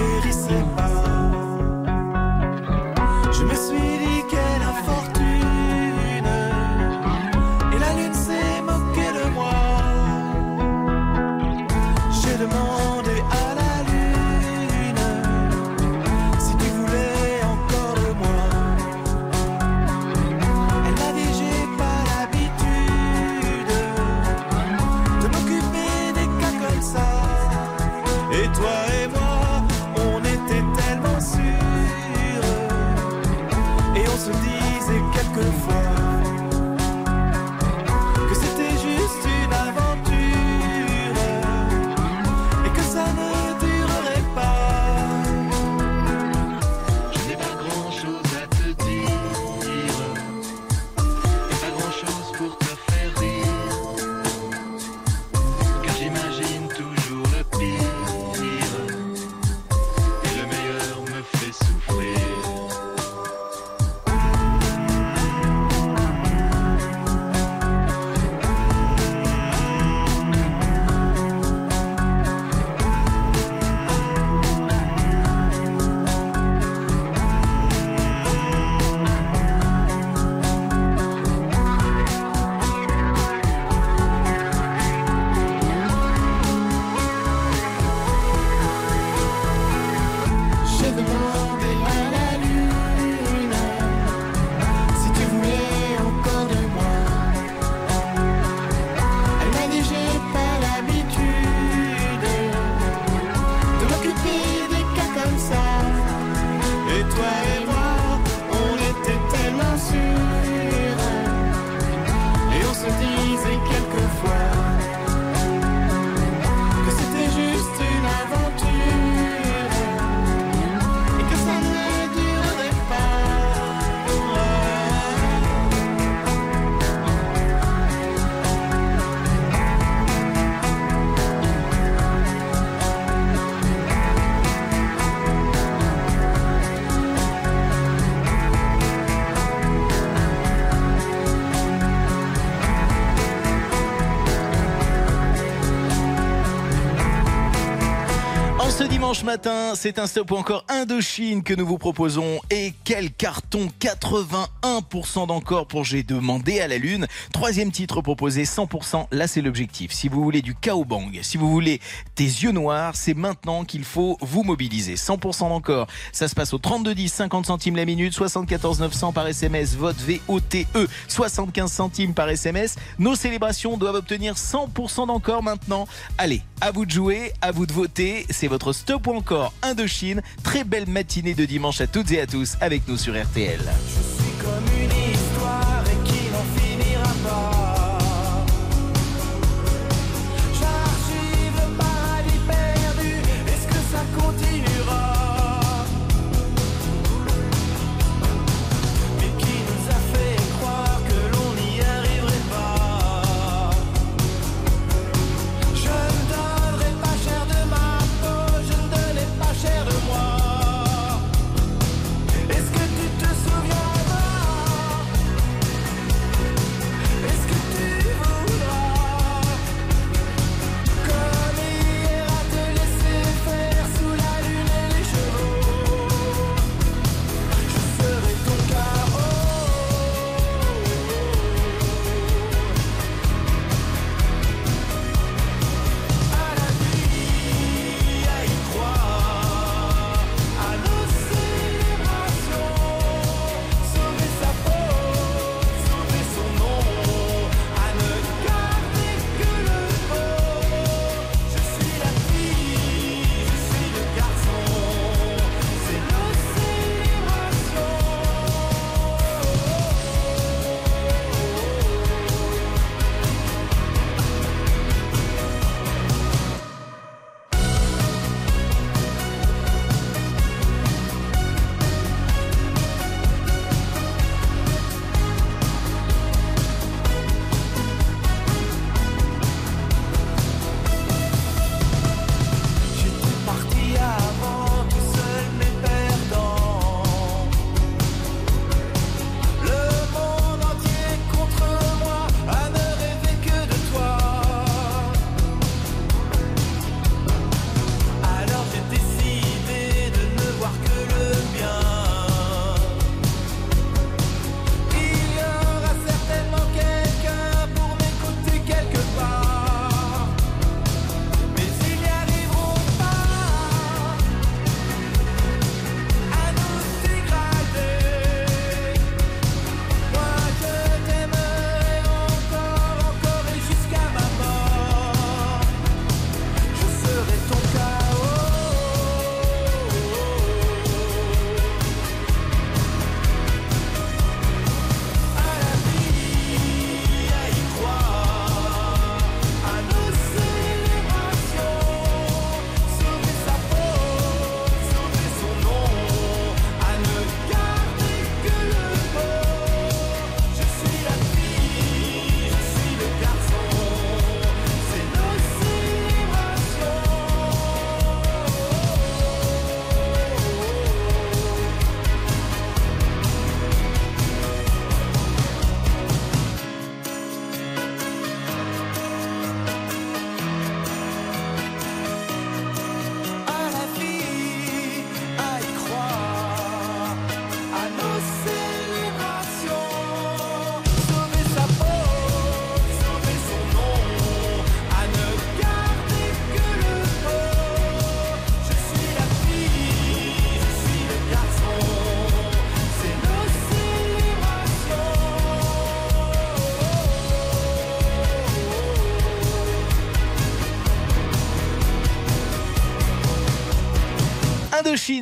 [149.23, 152.39] matin, c'est un stop ou encore Indochine que nous vous proposons.
[152.49, 157.07] Et quel carton 81% d'encore pour J'ai demandé à la Lune.
[157.31, 159.07] Troisième titre proposé 100%.
[159.11, 159.91] Là, c'est l'objectif.
[159.91, 160.55] Si vous voulez du
[160.87, 161.79] Bang, si vous voulez
[162.15, 164.95] des yeux noirs, c'est maintenant qu'il faut vous mobiliser.
[164.95, 165.87] 100% d'encore.
[166.11, 170.65] Ça se passe au 3210, 50 centimes la minute, 74 900 par SMS, vote VOTE,
[171.07, 172.75] 75 centimes par SMS.
[172.99, 175.87] Nos célébrations doivent obtenir 100% d'encore maintenant.
[176.17, 178.25] Allez, à vous de jouer, à vous de voter.
[178.29, 180.21] C'est votre stop ou encore Indochine.
[180.43, 183.59] Très belle matinée de dimanche à toutes et à tous avec nous sur RTL.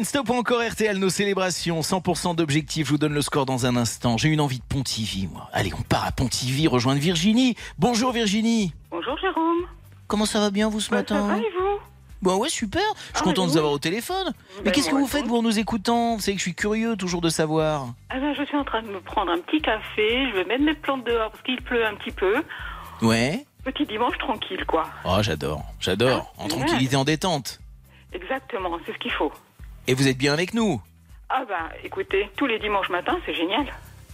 [0.03, 2.85] Stop ou encore RTL, nos célébrations, 100% d'objectifs.
[2.87, 4.17] Je vous donne le score dans un instant.
[4.17, 5.49] J'ai une envie de Pontivy, moi.
[5.51, 7.55] Allez, on part à Pontivy, rejoindre Virginie.
[7.77, 8.73] Bonjour Virginie.
[8.91, 9.67] Bonjour Jérôme.
[10.07, 11.79] Comment ça va bien vous ce Bah, matin Ça va et vous?
[12.21, 14.31] Bon ouais super, je suis Ah, content de vous avoir au téléphone.
[14.59, 15.29] Mais Ben, qu'est-ce que vous faites aussi.
[15.29, 16.15] pour nous écoutant?
[16.15, 17.87] Vous savez que je suis curieux toujours de savoir.
[18.09, 20.29] Ah ben, Je suis en train de me prendre un petit café.
[20.29, 22.35] Je vais mettre mes plantes dehors parce qu'il pleut un petit peu.
[23.01, 23.45] Ouais.
[23.65, 24.85] Petit dimanche tranquille, quoi.
[25.03, 26.33] Oh j'adore, j'adore.
[26.37, 26.49] En ouais.
[26.49, 27.59] tranquillité, en détente.
[28.13, 29.31] Exactement, c'est ce qu'il faut.
[29.87, 30.81] Et vous êtes bien avec nous
[31.29, 33.65] Ah bah écoutez, tous les dimanches matins, c'est génial.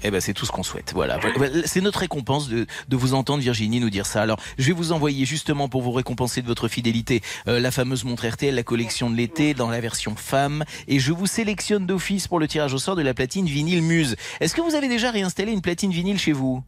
[0.04, 0.94] Eh ben, c'est tout ce qu'on souhaite.
[0.96, 1.20] Voilà.
[1.66, 4.22] C'est notre récompense de, de vous entendre, Virginie, nous dire ça.
[4.22, 8.06] Alors, je vais vous envoyer justement pour vous récompenser de votre fidélité euh, la fameuse
[8.06, 10.64] montre RTL, la collection de l'été dans la version femme.
[10.88, 14.16] Et je vous sélectionne d'office pour le tirage au sort de la platine vinyle Muse.
[14.40, 16.64] Est-ce que vous avez déjà réinstallé une platine vinyle chez vous?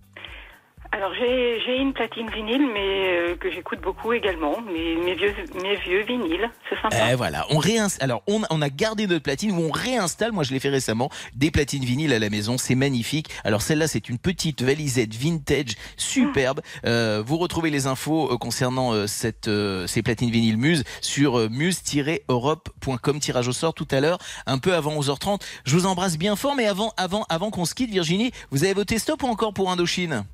[0.93, 4.59] Alors j'ai j'ai une platine vinyle, mais euh, que j'écoute beaucoup également.
[4.61, 5.33] Mes, mes vieux
[5.63, 6.95] mes vieux vinyles, c'est sympa.
[7.11, 8.03] Eh voilà, on réinstalle.
[8.09, 10.31] Alors, on, on a gardé notre platine ou on réinstalle.
[10.31, 11.09] Moi, je l'ai fait récemment.
[11.35, 13.29] Des platines vinyles à la maison, c'est magnifique.
[13.43, 16.61] Alors, celle-là, c'est une petite valisette vintage, superbe.
[16.85, 21.49] Euh, vous retrouvez les infos euh, concernant euh, cette, euh, ces platines vinyles Muse sur
[21.49, 23.19] muse-europe.com.
[23.19, 25.41] Tirage au sort tout à l'heure, un peu avant 11h30.
[25.65, 28.73] Je vous embrasse bien fort, mais avant, avant, avant qu'on se quitte, Virginie, vous avez
[28.73, 30.25] voté stop ou encore pour Indochine?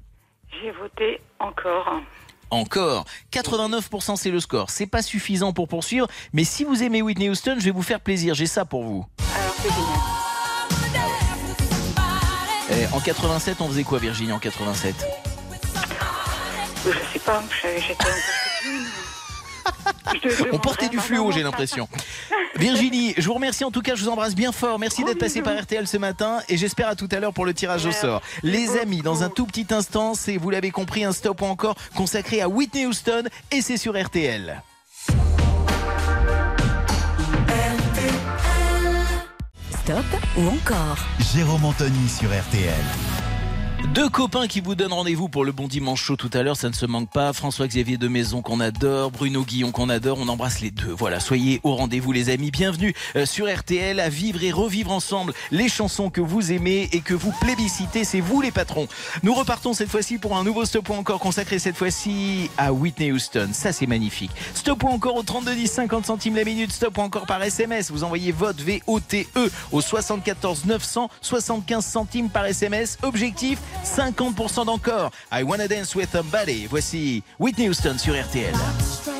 [0.51, 2.01] J'ai voté encore.
[2.49, 3.05] Encore.
[3.31, 4.69] 89% c'est le score.
[4.69, 7.99] C'est pas suffisant pour poursuivre, mais si vous aimez Whitney Houston, je vais vous faire
[7.99, 8.33] plaisir.
[8.33, 9.05] J'ai ça pour vous.
[9.35, 10.17] Alors c'est génial.
[12.69, 14.95] Eh, en 87, on faisait quoi, Virginie, en 87
[16.85, 18.46] Je sais pas, j'étais un peu
[20.51, 21.87] On portait du fluo, j'ai l'impression.
[22.55, 24.79] Virginie, je vous remercie en tout cas, je vous embrasse bien fort.
[24.79, 27.53] Merci d'être passé par RTL ce matin et j'espère à tout à l'heure pour le
[27.53, 28.21] tirage au sort.
[28.43, 31.75] Les amis, dans un tout petit instant, c'est, vous l'avez compris, un stop ou encore
[31.95, 34.61] consacré à Whitney Houston et c'est sur RTL.
[39.83, 40.05] Stop
[40.37, 40.97] ou encore?
[41.33, 43.16] Jérôme Anthony sur RTL.
[43.93, 46.69] Deux copains qui vous donnent rendez-vous pour le bon dimanche chaud tout à l'heure, ça
[46.69, 47.33] ne se manque pas.
[47.33, 50.91] François-Xavier de Maison qu'on adore, Bruno Guillon qu'on adore, on embrasse les deux.
[50.91, 52.51] Voilà, soyez au rendez-vous les amis.
[52.51, 56.99] Bienvenue euh, sur RTL à vivre et revivre ensemble les chansons que vous aimez et
[56.99, 58.87] que vous plébiscitez, c'est vous les patrons.
[59.23, 63.49] Nous repartons cette fois-ci pour un nouveau stop encore consacré cette fois-ci à Whitney Houston.
[63.53, 64.31] Ça c'est magnifique.
[64.53, 67.89] Stop encore au 32 10 50 centimes la minute, stop encore par SMS.
[67.89, 69.27] Vous envoyez vote VOTE
[69.71, 72.97] au 74 900 75 centimes par SMS.
[73.01, 75.11] Objectif 50% d'encore.
[75.31, 76.67] I wanna dance with somebody.
[76.67, 79.16] Voici Whitney Houston sur RTL.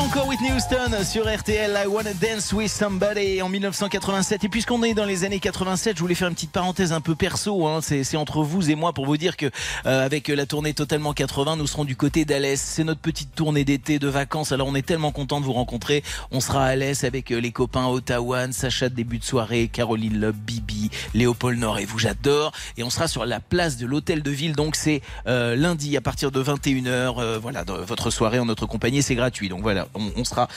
[0.00, 4.94] Encore Whitney Houston sur RTL I Wanna Dance With Somebody en 1987 et puisqu'on est
[4.94, 7.80] dans les années 87 je voulais faire une petite parenthèse un peu perso hein.
[7.82, 9.46] c'est entre vous et moi pour vous dire que
[9.86, 12.60] euh, avec la tournée totalement 80 nous serons du côté d'Alès.
[12.60, 14.52] C'est notre petite tournée d'été de vacances.
[14.52, 16.02] Alors on est tellement content de vous rencontrer.
[16.30, 20.18] On sera à Alès avec euh, les copains Ottawa Sacha de début de soirée Caroline
[20.20, 22.52] Love Bibi Léopold Nord et vous j'adore.
[22.76, 24.54] Et on sera sur la place de l'hôtel de ville.
[24.54, 29.02] Donc c'est euh, lundi à partir de 21h euh, voilà votre soirée en notre compagnie.
[29.02, 29.48] C'est gratuit.
[29.48, 30.48] Donc voilà on, sera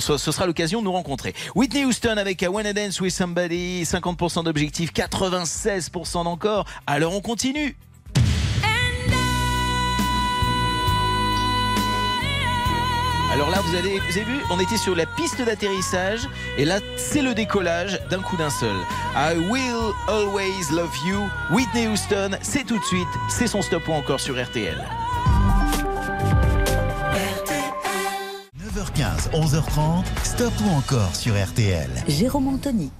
[0.00, 4.44] ce sera l'occasion de nous rencontrer Whitney Houston avec I Wanna Dance With Somebody 50%
[4.44, 7.76] d'objectifs 96% d'encore alors on continue
[13.32, 16.28] Alors là, vous avez, vous avez vu, on était sur la piste d'atterrissage
[16.58, 18.74] et là, c'est le décollage d'un coup d'un seul.
[19.14, 21.28] I will always love you.
[21.50, 24.84] Whitney Houston, c'est tout de suite, c'est son stop ou encore sur RTL.
[28.70, 31.90] 9h15, 11h30, stop ou encore sur RTL.
[32.06, 32.92] Jérôme Anthony.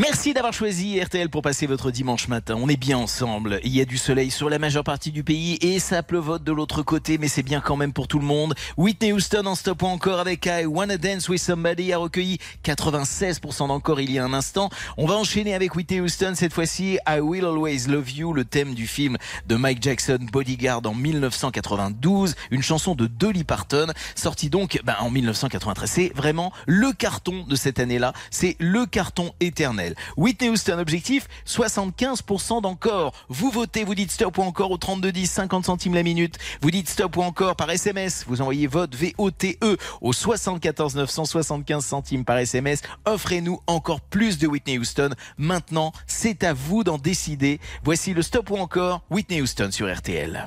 [0.00, 2.54] Merci d'avoir choisi RTL pour passer votre dimanche matin.
[2.56, 3.58] On est bien ensemble.
[3.64, 6.52] Il y a du soleil sur la majeure partie du pays et ça pleuvote de
[6.52, 8.54] l'autre côté, mais c'est bien quand même pour tout le monde.
[8.76, 14.00] Whitney Houston en stop encore avec I Wanna Dance With Somebody a recueilli 96% d'encore
[14.00, 14.70] il y a un instant.
[14.98, 17.00] On va enchaîner avec Whitney Houston cette fois-ci.
[17.08, 19.16] I Will Always Love You, le thème du film
[19.48, 25.10] de Mike Jackson Bodyguard en 1992, une chanson de Dolly Parton, sortie donc ben, en
[25.10, 25.90] 1993.
[25.90, 28.12] C'est vraiment le carton de cette année-là.
[28.30, 29.87] C'est le carton éternel.
[30.16, 33.12] Whitney Houston, objectif 75% d'encore.
[33.28, 36.38] Vous votez, vous dites stop ou encore au 3210, 50 centimes la minute.
[36.60, 38.24] Vous dites stop ou encore par SMS.
[38.26, 42.82] Vous envoyez vote V-O-T-E au 74 975 centimes par SMS.
[43.04, 45.10] Offrez-nous encore plus de Whitney Houston.
[45.36, 47.60] Maintenant, c'est à vous d'en décider.
[47.84, 50.46] Voici le stop ou encore Whitney Houston sur RTL.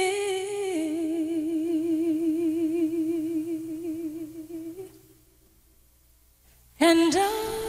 [6.83, 7.60] And I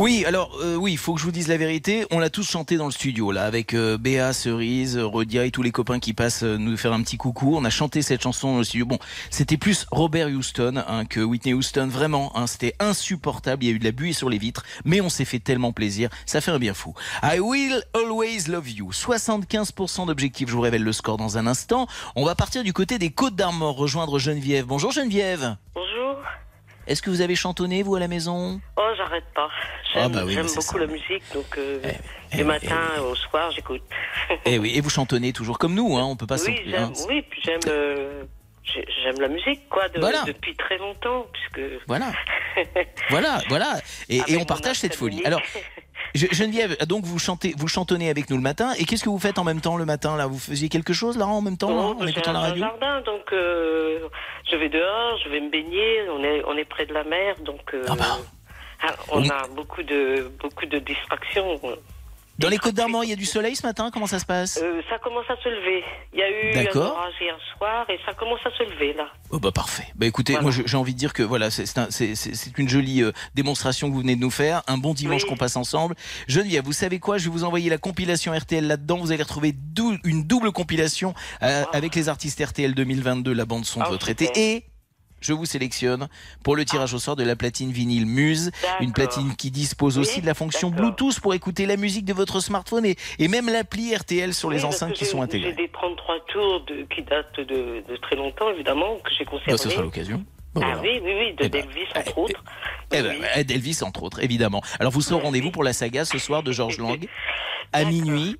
[0.00, 2.06] Oui, alors euh, oui, il faut que je vous dise la vérité.
[2.10, 5.60] On l'a tous chanté dans le studio là, avec euh, Béa, Cerise, Rodia et tous
[5.60, 7.54] les copains qui passent euh, nous faire un petit coucou.
[7.54, 8.86] On a chanté cette chanson dans le studio.
[8.86, 8.98] Bon,
[9.28, 11.86] c'était plus Robert Houston hein, que Whitney Houston.
[11.90, 13.62] Vraiment, hein, c'était insupportable.
[13.62, 15.72] Il y a eu de la buée sur les vitres, mais on s'est fait tellement
[15.72, 16.08] plaisir.
[16.24, 16.94] Ça fait un bien fou.
[17.22, 18.92] I will always love you.
[18.92, 20.48] 75% d'objectifs.
[20.48, 21.86] Je vous révèle le score dans un instant.
[22.16, 24.64] On va partir du côté des Côtes d'Armor, rejoindre Geneviève.
[24.64, 25.56] Bonjour Geneviève.
[25.74, 26.16] Bonjour.
[26.90, 28.60] Est-ce que vous avez chantonné vous à la maison?
[28.76, 29.48] Oh, j'arrête pas.
[29.94, 30.84] J'aime Ah bah oui, j'aime c'est beaucoup ça.
[30.84, 31.80] la musique, donc euh,
[32.32, 33.82] eh le matin au soir, j'écoute.
[34.44, 36.92] Eh oui, et vous chantonnez toujours comme nous, hein, on peut pas oui, j'aime, hein.
[37.08, 38.24] oui, puis j'aime, euh,
[38.64, 40.24] j'ai- j'aime la musique, quoi, de- Voilà.
[40.26, 41.60] depuis très longtemps, puisque.
[41.86, 42.10] Voilà.
[43.10, 43.78] Voilà, voilà.
[44.08, 45.22] Et, et Avec on partage cette folie.
[45.24, 45.40] Alors,
[46.14, 48.72] Je- Geneviève, donc vous chantez, vous chantonnez avec nous le matin.
[48.78, 50.26] Et qu'est-ce que vous faites en même temps le matin là?
[50.26, 52.64] Vous faisiez quelque chose là en même temps Non, en écoutant la radio?
[52.64, 54.00] jardin, donc euh,
[54.50, 56.08] je vais dehors, je vais me baigner.
[56.10, 58.18] On est, on est près de la mer, donc euh, bah.
[58.82, 61.60] ah, on a beaucoup de, beaucoup de distractions.
[62.40, 63.90] Dans les Côtes d'Armor, il y a du soleil ce matin.
[63.92, 64.58] Comment ça se passe?
[64.62, 65.84] Euh, ça commence à se lever.
[66.14, 69.08] Il y a eu un orage hier soir et ça commence à se lever là.
[69.30, 69.84] Oh bah parfait.
[69.94, 72.56] Bah écoutez, moi j'ai envie de dire que voilà, c'est c'est un- c'est- c'est- c'est
[72.56, 75.56] une jolie euh, démonstration que vous venez de nous faire, un bon dimanche qu'on passe
[75.56, 75.94] ensemble.
[76.28, 77.18] Geneviève, vous savez quoi?
[77.18, 78.96] Je vais vous envoyer la compilation RTL là-dedans.
[78.96, 81.12] Vous allez retrouver dou- une double compilation
[81.42, 84.64] euh, avec les artistes RTL 2022, la bande son de Ah, votre été et
[85.20, 86.08] je vous sélectionne
[86.42, 88.50] pour le tirage au sort de la platine vinyle Muse,
[88.80, 90.70] une platine qui dispose Oui, aussi de la fonction.
[90.70, 94.60] Bluetooth pour écouter la musique de votre smartphone et, et même l'appli RTL sur les
[94.60, 95.50] Oui, enceintes qui sont intégrées.
[95.50, 99.52] J'ai des 33 tours de, qui datent de, de très longtemps, évidemment, que j'ai conservé.
[99.52, 100.24] Bah, ce sera l'occasion.
[100.56, 100.80] Ah voilà.
[100.80, 102.44] oui, oui, oui, de Delvis, entre autres.
[102.92, 104.62] Eh ben, eh, Delvis, entre autres, évidemment.
[104.80, 107.06] Alors, vous serez au rendez-vous pour la saga ce soir de George Lang
[107.72, 108.36] à minuit.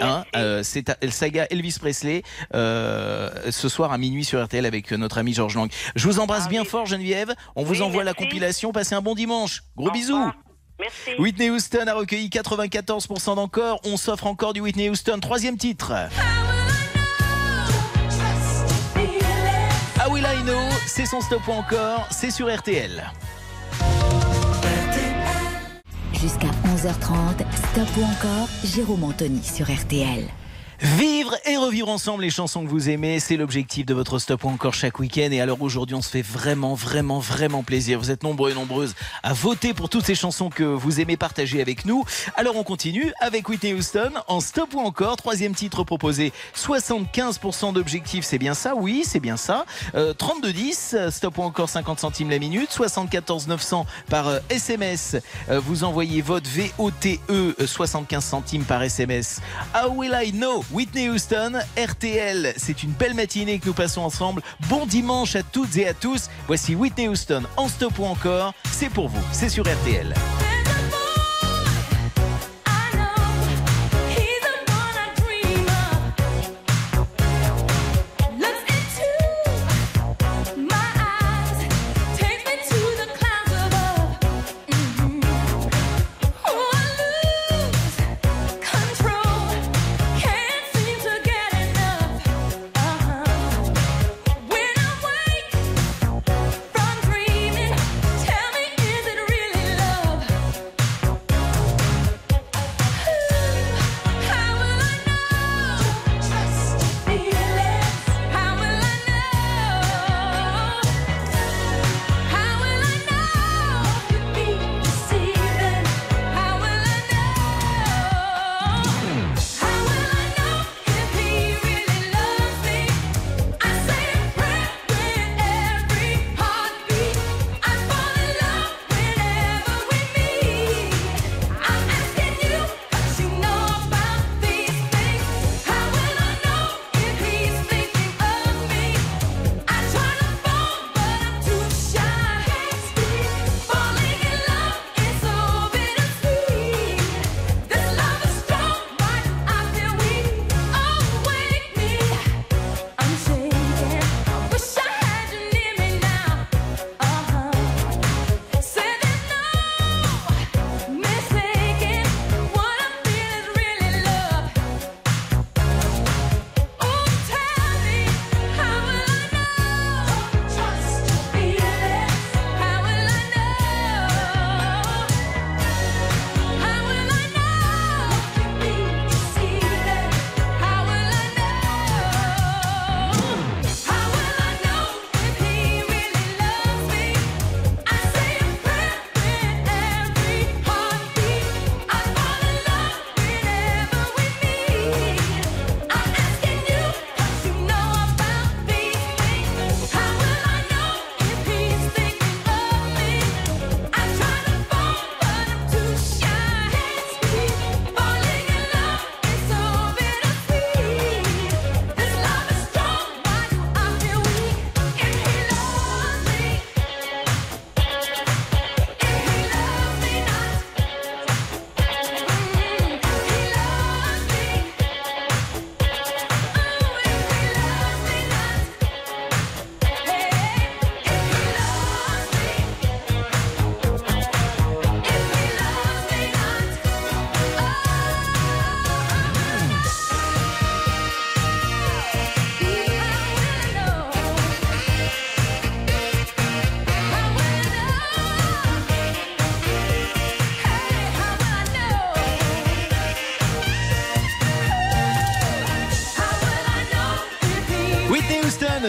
[0.00, 2.22] Hein, euh, c'est à- la saga Elvis Presley
[2.54, 5.70] euh, ce soir à minuit sur RTL avec euh, notre ami George Lang.
[5.94, 7.32] Je vous embrasse bien fort Geneviève.
[7.54, 8.72] On vous envoie la compilation.
[8.72, 9.62] Passez un bon dimanche.
[9.76, 10.30] Gros bisous.
[10.78, 11.10] Merci.
[11.18, 13.80] Whitney Houston a recueilli 94% d'encore.
[13.84, 15.18] On s'offre encore du Whitney Houston.
[15.20, 15.92] Troisième titre.
[19.98, 22.06] Ah Will I Know, c'est son stop ou encore.
[22.10, 23.10] C'est sur RTL.
[26.20, 30.24] Jusqu'à 11h30, Stop ou encore, Jérôme Anthony sur RTL.
[30.80, 34.48] Vivre et revivre ensemble les chansons que vous aimez, c'est l'objectif de votre stop ou
[34.48, 35.28] encore chaque week-end.
[35.32, 37.98] Et alors aujourd'hui, on se fait vraiment, vraiment, vraiment plaisir.
[37.98, 41.62] Vous êtes nombreux et nombreuses à voter pour toutes ces chansons que vous aimez partager
[41.62, 42.04] avec nous.
[42.36, 45.16] Alors on continue avec Whitney Houston en stop ou encore.
[45.16, 48.74] Troisième titre proposé, 75% d'objectifs, c'est bien ça?
[48.74, 49.64] Oui, c'est bien ça.
[49.94, 52.70] Euh, 32-10, stop ou encore 50 centimes la minute.
[52.70, 55.16] 74 900 par euh, SMS.
[55.48, 59.40] Euh, vous envoyez votre VOTE euh, 75 centimes par SMS.
[59.74, 60.65] How will I know?
[60.72, 62.52] Whitney Houston, RTL.
[62.56, 64.42] C'est une belle matinée que nous passons ensemble.
[64.68, 66.28] Bon dimanche à toutes et à tous.
[66.46, 68.52] Voici Whitney Houston en stop ou encore.
[68.72, 70.14] C'est pour vous, c'est sur RTL.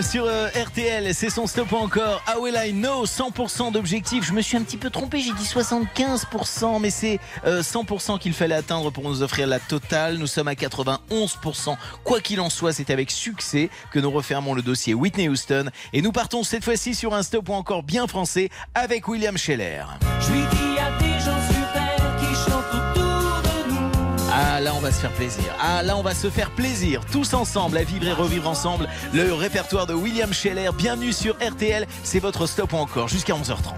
[0.02, 2.22] Sur euh, RTL, c'est son stop encore.
[2.28, 4.26] How will I know 100% d'objectifs.
[4.26, 8.34] Je me suis un petit peu trompé, j'ai dit 75%, mais c'est euh, 100% qu'il
[8.34, 10.18] fallait atteindre pour nous offrir la totale.
[10.18, 11.78] Nous sommes à 91%.
[12.04, 16.02] Quoi qu'il en soit, c'est avec succès que nous refermons le dossier Whitney Houston et
[16.02, 19.84] nous partons cette fois-ci sur un stop encore bien français avec William Scheller.
[24.40, 25.46] Ah là on va se faire plaisir.
[25.60, 29.34] Ah là on va se faire plaisir tous ensemble à vivre et revivre ensemble le
[29.34, 30.70] répertoire de William Scheller.
[30.78, 33.74] Bienvenue sur RTL, c'est votre stop ou encore jusqu'à 11h30.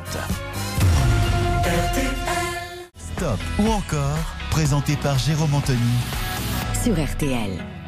[3.16, 4.18] Stop ou encore,
[4.52, 5.78] présenté par Jérôme Anthony
[6.84, 7.79] sur RTL.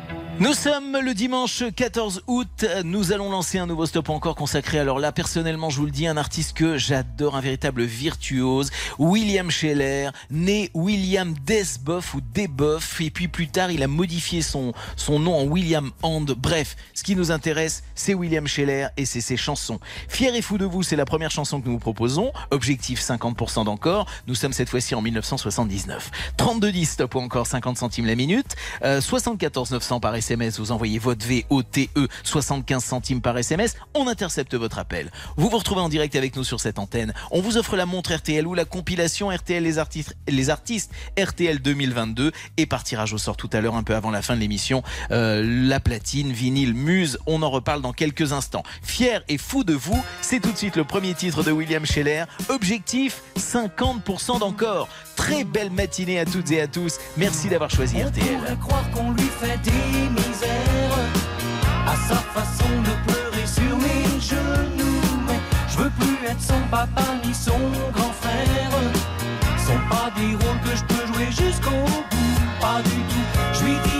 [0.42, 2.66] Nous sommes le dimanche 14 août.
[2.84, 4.80] Nous allons lancer un nouveau stop encore consacré.
[4.80, 8.72] Alors là, personnellement, je vous le dis, un artiste que j'adore, un véritable virtuose.
[8.98, 13.00] William Scheller, né William Desboff ou Desboff.
[13.02, 16.32] Et puis plus tard, il a modifié son, son nom en William Hand.
[16.36, 19.80] Bref, ce qui nous intéresse, c'est William Scheller et c'est ses chansons.
[20.08, 22.34] Fier et fou de vous, c'est la première chanson que nous vous proposons.
[22.50, 24.08] Objectif 50% d'encore.
[24.26, 26.09] Nous sommes cette fois-ci en 1979.
[26.38, 28.55] 3210 stop ou encore 50 centimes la minute.
[28.84, 31.89] Euh, 74 900 par Vous envoyez votre VOTE
[32.24, 35.12] 75 centimes par SMS, on intercepte votre appel.
[35.36, 37.13] Vous vous retrouvez en direct avec nous sur cette antenne.
[37.32, 41.62] On vous offre la montre RTL ou la compilation RTL les artistes, les artistes RTL
[41.62, 44.39] 2022 et par tirage au sort tout à l'heure un peu avant la fin de
[44.39, 47.20] l'émission euh, la platine vinyle Muse.
[47.25, 48.63] On en reparle dans quelques instants.
[48.82, 52.24] Fier et fou de vous, c'est tout de suite le premier titre de William Scheller.
[52.47, 54.87] Objectif 50% d'encore.
[55.22, 56.98] Très belle matinée à toutes et à tous.
[57.16, 58.26] Merci d'avoir choisi RTL.
[58.39, 60.98] pourrait croire qu'on lui fait des misères
[61.86, 65.02] à sa façon de pleurer sur mes genoux.
[65.28, 65.39] Mais
[65.70, 67.60] je veux plus être son papa ni son
[67.93, 68.72] grand frère.
[69.60, 73.28] Sont pas des rôles que je peux jouer jusqu'au bout, pas du tout.
[73.54, 73.91] Je lui dis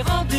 [0.00, 0.33] à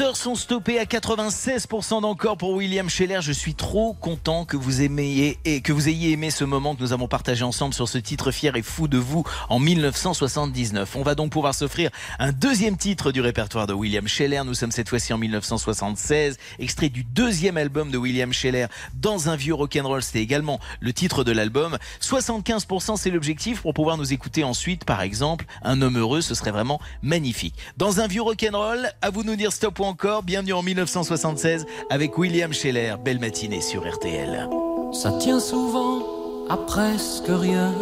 [0.00, 3.20] Sont stoppés à 96% d'encore pour William Scheller.
[3.20, 6.80] Je suis trop content que vous aimiez et que vous ayez aimé ce moment que
[6.80, 10.96] nous avons partagé ensemble sur ce titre fier et fou de vous en 1979.
[10.96, 14.42] On va donc pouvoir s'offrir un deuxième titre du répertoire de William Scheller.
[14.44, 19.36] Nous sommes cette fois-ci en 1976, extrait du deuxième album de William Scheller dans un
[19.36, 20.02] vieux rock'n'roll.
[20.02, 21.78] C'était également le titre de l'album.
[22.00, 26.20] 75% c'est l'objectif pour pouvoir nous écouter ensuite, par exemple, un homme heureux.
[26.20, 27.54] Ce serait vraiment magnifique.
[27.76, 30.22] Dans un vieux rock'n'roll, à vous de nous dire stop ou encore.
[30.22, 32.94] Bienvenue en 1976 avec William Scheller.
[33.04, 34.48] Belle matinée sur RTL.
[34.92, 36.02] Ça tient souvent
[36.48, 37.74] à presque rien,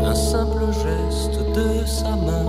[0.00, 2.46] un simple geste de sa main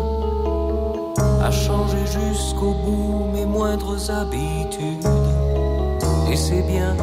[1.43, 5.05] a changé jusqu'au bout mes moindres habitudes.
[6.31, 6.95] Et c'est bien,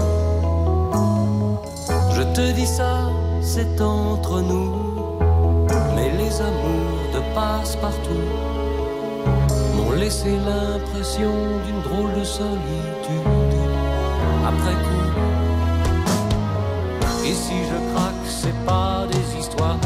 [2.10, 3.10] je te dis ça,
[3.42, 4.72] c'est entre nous,
[5.94, 8.53] mais les amours de passe-partout
[10.04, 11.32] laissé l'impression
[11.64, 13.54] d'une drôle de solitude
[14.50, 15.08] après coup.
[17.24, 19.78] Et si je craque, c'est pas des histoires.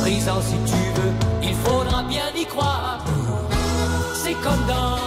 [0.00, 2.98] Brisant si tu veux, il faudra bien y croire.
[4.12, 4.97] C'est comme dans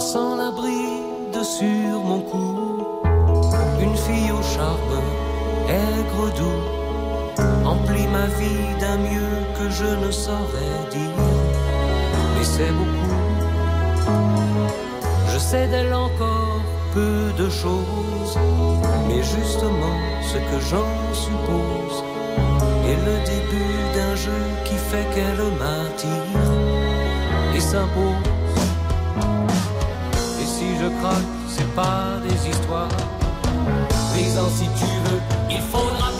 [0.00, 3.02] Passant la bride sur mon cou,
[3.82, 4.96] une fille au charme
[5.68, 11.22] aigre doux emplit ma vie d'un mieux que je ne saurais dire.
[12.40, 13.20] Et c'est beaucoup.
[15.34, 16.62] Je sais d'elle encore
[16.94, 18.38] peu de choses,
[19.06, 21.96] mais justement ce que j'en suppose
[22.88, 26.40] est le début d'un jeu qui fait qu'elle m'attire
[27.54, 28.39] et s'impose.
[30.60, 32.94] Si je craque, c'est pas des histoires.
[34.12, 36.10] Brisant si tu veux, il faudra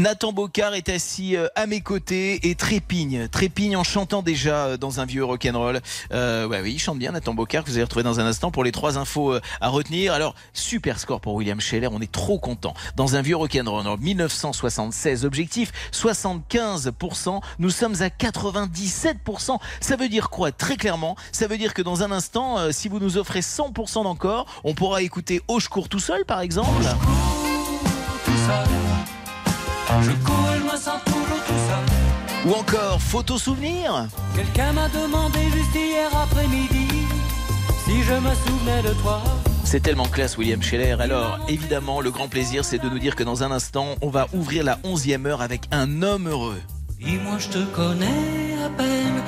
[0.00, 4.76] Nathan Bocard est assis euh, à mes côtés et trépigne, trépigne en chantant déjà euh,
[4.78, 5.82] dans un vieux rock'n'roll.
[6.12, 8.50] Euh, ouais, oui, il chante bien Nathan Bocard, que vous allez retrouver dans un instant
[8.50, 10.14] pour les trois infos euh, à retenir.
[10.14, 12.72] Alors, super score pour William Scheller, on est trop content.
[12.96, 19.58] Dans un vieux rock'n'roll, en 1976, objectif 75%, nous sommes à 97%.
[19.82, 23.00] Ça veut dire quoi Très clairement, ça veut dire que dans un instant, si vous
[23.00, 26.82] nous offrez 100% d'encore, on pourra écouter je cours tout seul par exemple.
[28.24, 29.19] tout.
[30.02, 32.50] Je cours et je me sens toujours tout seul.
[32.50, 36.88] Ou encore photo souvenir Quelqu'un m'a demandé juste hier après-midi
[37.84, 39.20] si je me souvenais de toi.
[39.64, 40.96] C'est tellement classe, William Scheller.
[41.00, 44.28] Alors, évidemment, le grand plaisir, c'est de nous dire que dans un instant, on va
[44.32, 46.60] ouvrir la 11e heure avec un homme heureux.
[47.06, 49.22] Et moi je te connais à peine,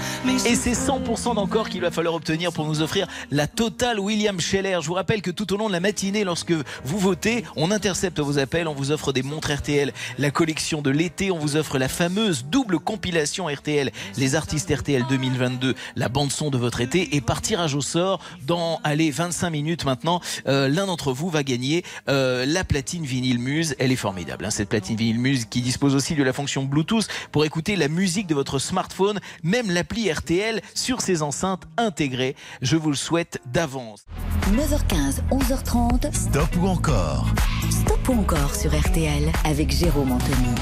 [0.44, 4.78] Et c'est 100% d'encore qu'il va falloir obtenir pour nous offrir la totale William Scheller.
[4.82, 8.20] Je vous rappelle que tout au long de la matinée, lorsque vous votez, on intercepte
[8.20, 11.78] vos appels, on vous offre des montres RTL, la collection de l'été, on vous offre
[11.78, 17.16] la fameuse double compilation RTL, les artistes RTL 2022, la bande son de votre été
[17.16, 21.42] et par tirage au sort dans, allez, 25 minutes maintenant, euh, l'un d'entre vous va
[21.42, 23.76] gagner euh, la platine vinyle Muse.
[23.78, 27.08] Elle est formidable, hein, cette platine vinyle Muse qui dispose aussi de la fonction Bluetooth
[27.30, 32.36] pour écouter la musique de votre smartphone, même l'appli RTL sur ses enceintes intégrées.
[32.60, 34.04] Je vous le souhaite d'avance.
[34.50, 36.12] 9h15, 11h30.
[36.12, 37.26] Stop ou encore?
[37.70, 40.54] Stop ou encore sur RTL avec Jérôme Anthony.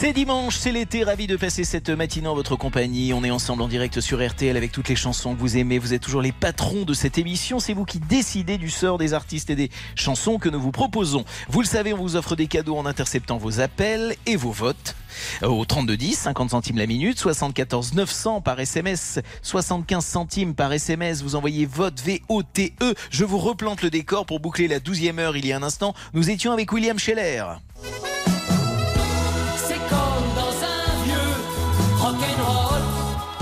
[0.00, 3.12] C'est dimanche, c'est l'été, ravi de passer cette matinée en votre compagnie.
[3.12, 5.80] On est ensemble en direct sur RTL avec toutes les chansons que vous aimez.
[5.80, 7.58] Vous êtes toujours les patrons de cette émission.
[7.58, 11.24] C'est vous qui décidez du sort des artistes et des chansons que nous vous proposons.
[11.48, 14.94] Vous le savez, on vous offre des cadeaux en interceptant vos appels et vos votes
[15.42, 21.24] au 3210, 50 centimes la minute, 74 900 par SMS, 75 centimes par SMS.
[21.24, 22.94] Vous envoyez vote V-O-T-E.
[23.10, 25.92] Je vous replante le décor pour boucler la 12e heure il y a un instant.
[26.14, 27.42] Nous étions avec William Scheller.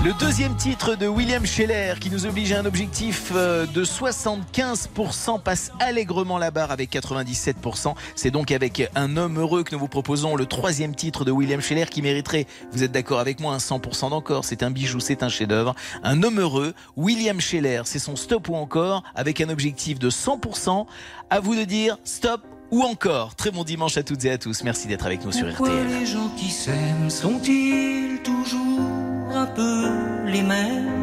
[0.07, 5.41] Le deuxième titre de William Scheller qui nous oblige à un objectif euh, de 75%
[5.41, 7.93] passe allègrement la barre avec 97%.
[8.15, 11.59] C'est donc avec un homme heureux que nous vous proposons le troisième titre de William
[11.59, 14.45] Scheller qui mériterait, vous êtes d'accord avec moi, un 100% d'encore.
[14.45, 15.75] C'est un bijou, c'est un chef-d'œuvre.
[16.03, 20.85] Un homme heureux, William Scheller, c'est son stop ou encore avec un objectif de 100%.
[21.29, 23.35] À vous de dire stop ou encore.
[23.35, 24.63] Très bon dimanche à toutes et à tous.
[24.63, 25.87] Merci d'être avec nous sur Pourquoi RTL.
[25.99, 29.89] les gens qui s'aiment sont-ils toujours un peu
[30.25, 30.93] les mêmes?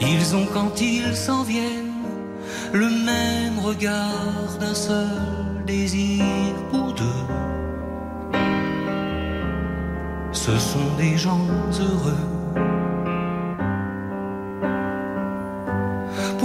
[0.00, 1.92] Ils ont quand ils s'en viennent
[2.72, 5.08] le même regard d'un seul
[5.66, 6.24] désir
[6.70, 7.04] pour deux.
[10.32, 11.46] Ce sont des gens
[11.80, 12.35] heureux.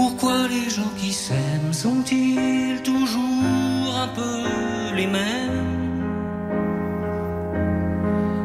[0.03, 6.01] Pourquoi les gens qui s'aiment sont-ils toujours un peu les mêmes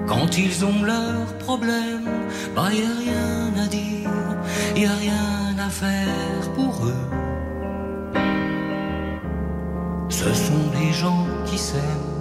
[0.07, 2.11] Quand ils ont leurs problèmes,
[2.55, 4.11] bah y a rien à dire,
[4.77, 7.09] y a rien à faire pour eux.
[10.11, 12.13] Ce sont des gens qui s'aiment.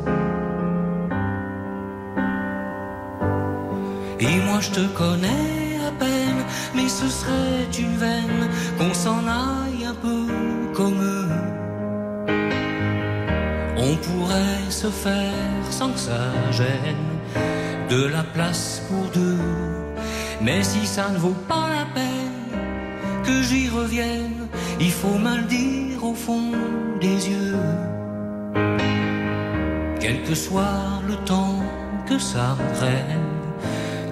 [4.22, 5.64] Et moi je te connais
[6.76, 10.27] mais ce serait une veine qu'on s'en aille un peu
[10.73, 11.30] comme eux.
[13.77, 17.10] On pourrait se faire sans que ça gêne
[17.89, 19.38] de la place pour deux.
[20.41, 22.60] Mais si ça ne vaut pas la peine
[23.23, 24.47] que j'y revienne,
[24.80, 26.52] il faut me le dire au fond
[26.99, 27.56] des yeux.
[29.99, 31.60] Quel que soit le temps
[32.07, 33.30] que ça prenne,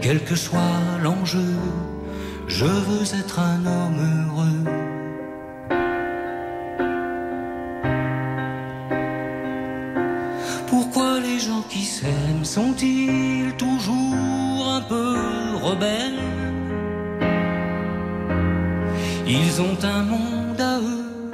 [0.01, 1.55] quel que soit l'enjeu,
[2.47, 4.63] je veux être un homme heureux.
[10.67, 15.15] Pourquoi les gens qui s'aiment sont-ils toujours un peu
[15.61, 16.23] rebelles?
[19.25, 21.31] Ils ont un monde à eux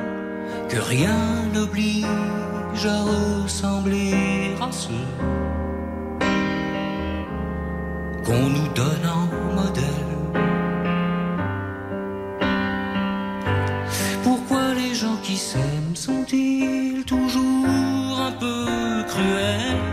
[0.70, 1.18] que rien
[1.54, 2.06] n'oblige
[2.86, 5.08] à ressembler à ceux
[8.24, 10.09] qu'on nous donne en modèle.
[15.40, 18.66] S'aiment sont-ils toujours un peu
[19.08, 19.86] cruels?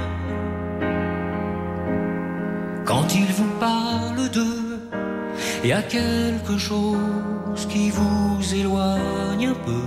[2.84, 4.80] Quand ils vous parlent d'eux,
[5.62, 9.86] il y a quelque chose qui vous éloigne un peu.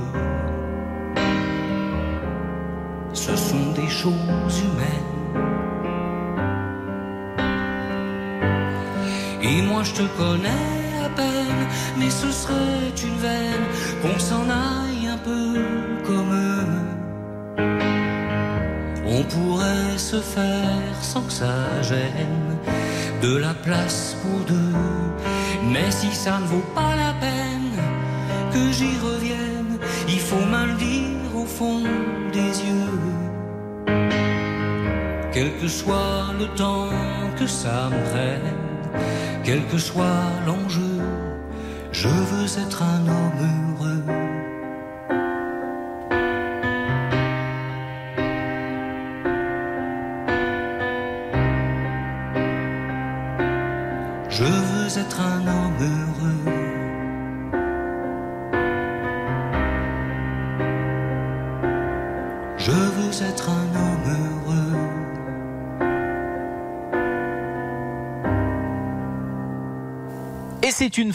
[3.13, 5.13] Ce sont des choses humaines.
[9.41, 10.67] Et moi je te connais
[11.05, 11.63] à peine,
[11.97, 13.65] mais ce serait une veine
[14.01, 15.53] qu'on s'en aille peu
[16.05, 16.89] comme eux.
[19.33, 22.57] pourrait se faire sans que ça gêne.
[23.21, 24.75] De la place pour deux.
[25.71, 27.75] Mais si ça ne vaut pas la peine
[28.53, 29.77] que j'y revienne,
[30.07, 31.83] il faut me le dire au fond
[32.31, 32.99] des yeux.
[35.33, 36.89] Quel que soit le temps
[37.37, 38.55] que ça me prenne,
[39.43, 40.99] quel que soit l'enjeu,
[41.91, 43.68] je veux être un homme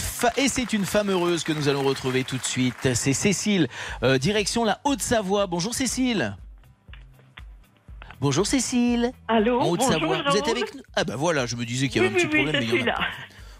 [0.04, 2.94] fa- et c'est une femme heureuse que nous allons retrouver tout de suite.
[2.94, 3.68] C'est Cécile,
[4.02, 5.46] euh, direction la Haute-Savoie.
[5.46, 6.36] Bonjour Cécile.
[8.20, 9.12] Bonjour Cécile.
[9.28, 9.98] Allô, En Haute-Savoie.
[10.18, 10.80] bonjour, Vous êtes avec nous?
[10.96, 12.64] Ah bah voilà, je me disais qu'il y Oui, avait un petit oui, problème.
[12.72, 12.98] mais là.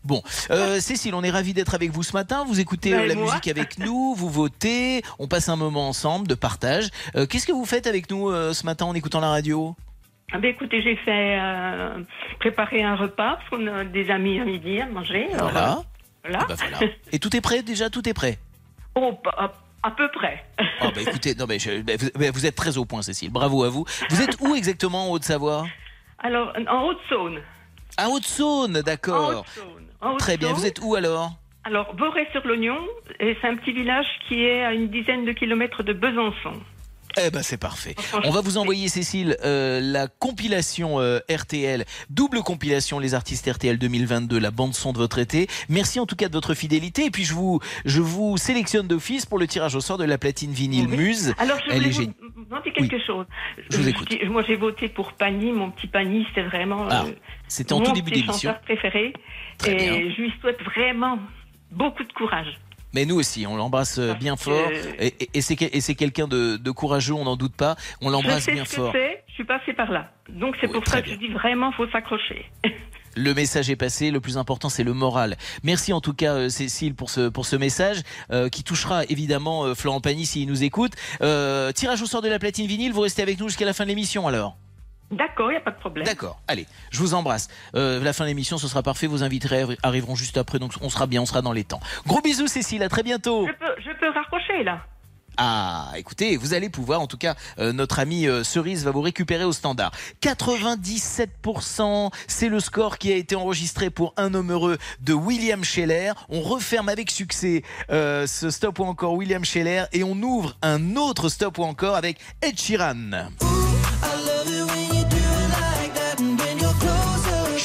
[0.05, 2.45] Bon, euh, Cécile, on est ravis d'être avec vous ce matin.
[2.47, 3.25] Vous écoutez Ben, euh, la moi.
[3.25, 6.89] musique avec nous, vous votez, on passe un moment ensemble de partage.
[7.17, 9.75] Euh, Qu'est-ce que vous faites avec nous ce matin en écoutant la radio?
[10.33, 11.39] Ah ben, écoutez, j'ai fait
[12.39, 15.27] préparer un repas parce qu'on a des amis à midi à manger.
[15.39, 15.83] Voilà.
[16.25, 16.45] Voilà.
[16.49, 16.79] Bah voilà.
[17.13, 18.39] Et tout est prêt déjà, tout est prêt?
[18.95, 19.53] Oh, pas-
[19.83, 20.45] à, peu près.
[20.83, 23.31] Oh bah écoutez, non mais je- bah, vous, bah, vous êtes très au point, Cécile.
[23.31, 23.85] Bravo à vous.
[24.11, 25.67] Vous êtes où exactement en Haute-Savoie?
[26.19, 27.41] Alors, en Haute-Saône.
[27.99, 29.45] À Haute-Saône, En d'accord.
[30.01, 30.53] En Très bien.
[30.53, 31.33] Vous êtes où alors?
[31.65, 32.79] Alors, Boré-sur-l'Oignon,
[33.21, 36.61] et c'est un petit village qui est à une dizaine de kilomètres de Besançon.
[37.17, 37.95] Eh ben c'est parfait.
[38.25, 43.79] On va vous envoyer Cécile euh, la compilation euh, RTL, double compilation les artistes RTL
[43.79, 45.47] 2022, la bande son de votre été.
[45.69, 49.27] Merci en tout cas de votre fidélité et puis je vous je vous sélectionne d'office
[49.27, 51.35] pour le tirage au sort de la platine vinyle Muse.
[51.39, 53.27] Alors, je voulais vous demander quelque chose.
[53.71, 54.09] Je vous écoute.
[54.11, 55.53] dis- Moi, j'ai voté pour Pani.
[55.53, 57.13] Mon petit Pani, c'était vraiment Ah, euh,
[57.49, 58.55] c'était en mon tout début d'émission.
[58.65, 59.13] préféré.
[59.59, 59.93] Très et bien.
[60.17, 61.19] je lui souhaite vraiment
[61.71, 62.59] beaucoup de courage.
[62.95, 64.69] Mais nous aussi, on l'embrasse euh, bien fort
[65.01, 67.77] et, et- et c'est quel- et c'est quelqu'un de, de courageux, on n'en doute pas.
[68.01, 68.93] On l'embrasse bien ce fort.
[68.95, 70.11] je suis passée par là.
[70.29, 72.47] Donc c'est Oui, pour ça que je dis vraiment, faut s'accrocher.
[73.17, 74.11] Le message est passé.
[74.11, 75.37] Le plus important, c'est le moral.
[75.63, 77.99] Merci en tout cas, euh, Cécile, pour ce pour ce message
[78.33, 80.93] euh, qui touchera évidemment euh, Florent Pagny s'il nous écoute.
[81.23, 82.93] Euh, tirage au sort de la platine vinyle.
[82.93, 84.57] Vous restez avec nous jusqu'à la fin de l'émission alors.
[85.11, 86.07] D'accord, il n'y a pas de problème.
[86.07, 86.41] D'accord.
[86.49, 87.49] Allez, je vous embrasse.
[87.77, 89.07] Euh, la fin de l'émission, ce sera parfait.
[89.07, 91.81] Vos invités arri- arriveront juste après, donc on sera bien, on sera dans les temps.
[92.07, 92.83] Gros bisous, Cécile.
[92.83, 93.47] À très bientôt.
[93.47, 94.81] Je peux, je peux raccrocher là.
[95.37, 99.01] Ah, écoutez, vous allez pouvoir, en tout cas, euh, notre ami euh, Cerise va vous
[99.01, 99.91] récupérer au standard.
[100.23, 106.13] 97%, c'est le score qui a été enregistré pour Un homme heureux de William Scheller.
[106.29, 110.95] On referme avec succès euh, ce stop ou encore William Scheller et on ouvre un
[110.97, 113.29] autre stop ou encore avec Ed Sheeran.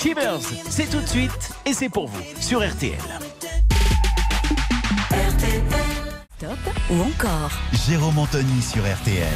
[0.09, 0.41] Shivers,
[0.71, 2.97] c'est tout de suite et c'est pour vous sur RTL.
[6.35, 6.57] Stop
[6.89, 7.51] ou encore
[7.87, 9.27] Jérôme Anthony sur RTL.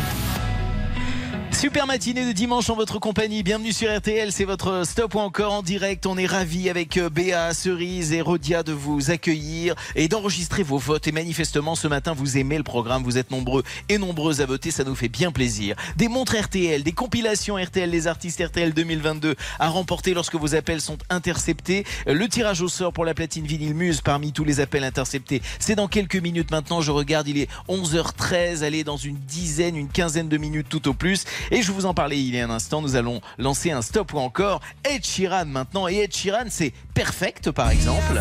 [1.64, 3.42] Super matinée de dimanche en votre compagnie.
[3.42, 4.34] Bienvenue sur RTL.
[4.34, 6.06] C'est votre stop ou encore en direct.
[6.06, 10.78] On est ravis avec euh, Béa, Cerise et Rodia de vous accueillir et d'enregistrer vos
[10.78, 11.08] votes.
[11.08, 13.04] Et manifestement, ce matin, vous aimez le programme.
[13.04, 14.72] Vous êtes nombreux et nombreuses à voter.
[14.72, 15.78] Ça nous fait bien plaisir.
[15.96, 20.82] Des montres RTL, des compilations RTL, les artistes RTL 2022 à remporter lorsque vos appels
[20.82, 21.86] sont interceptés.
[22.10, 25.42] Euh, Le tirage au sort pour la platine vinyle Muse parmi tous les appels interceptés.
[25.60, 26.82] C'est dans quelques minutes maintenant.
[26.82, 28.64] Je regarde, il est 11h13.
[28.64, 31.24] Allez, dans une dizaine, une quinzaine de minutes tout au plus.
[31.54, 34.12] Et je vous en parlais il y a un instant, nous allons lancer un stop
[34.14, 35.88] ou encore Ed Sheeran maintenant.
[35.88, 38.20] Et Ed Sheeran, c'est Perfect par exemple.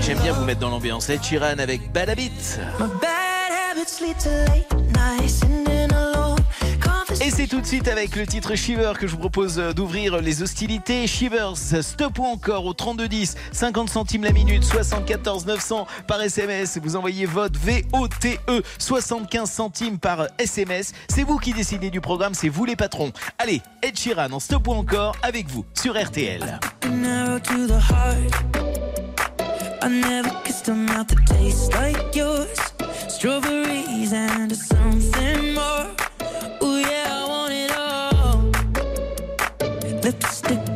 [0.00, 1.10] J'aime bien vous mettre dans l'ambiance.
[1.10, 2.30] Ed Sheeran avec Bad Habit.
[7.24, 10.20] Et c'est tout de suite avec le titre Shiver que je vous propose euh, d'ouvrir
[10.20, 11.06] les hostilités.
[11.06, 16.78] Shivers, stop ou encore au 3210, 50 centimes la minute, 74 900 par SMS.
[16.82, 18.38] Vous envoyez votre VOTE,
[18.78, 20.92] 75 centimes par SMS.
[21.08, 23.10] C'est vous qui décidez du programme, c'est vous les patrons.
[23.38, 26.60] Allez, Ed Sheeran en stop ou encore avec vous sur RTL.
[40.04, 40.73] Lipstick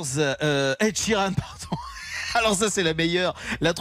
[0.00, 0.96] Brothers, euh, Ed
[2.54, 3.34] ça c'est la meilleure.
[3.60, 3.72] La,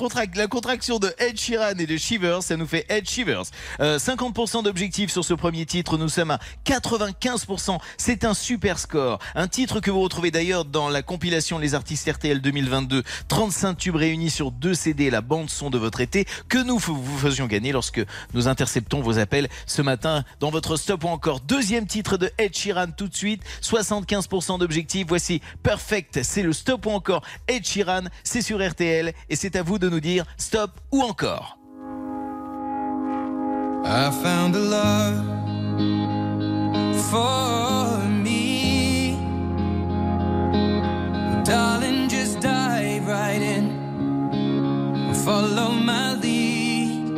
[0.47, 3.43] contraction de Ed Sheeran et de Shivers, ça nous fait Ed Shivers.
[3.79, 7.79] Euh, 50% d'objectifs sur ce premier titre, nous sommes à 95%.
[7.97, 9.19] C'est un super score.
[9.35, 13.03] Un titre que vous retrouvez d'ailleurs dans la compilation Les Artistes RTL 2022.
[13.27, 17.17] 35 tubes réunis sur deux CD, la bande son de votre été, que nous vous
[17.17, 18.01] faisions gagner lorsque
[18.33, 22.55] nous interceptons vos appels ce matin dans votre stop ou encore deuxième titre de Ed
[22.55, 23.41] Sheeran tout de suite.
[23.61, 29.14] 75% d'objectifs, voici Perfect, c'est le stop ou encore Ed Sheeran, c'est sur sur RTL
[29.30, 31.57] et c'est à vous de nous dire stop ou encore.
[33.86, 35.26] I found a love
[37.10, 39.15] for me.
[41.44, 45.14] Darling, just dive right in.
[45.26, 47.10] Follow my lead.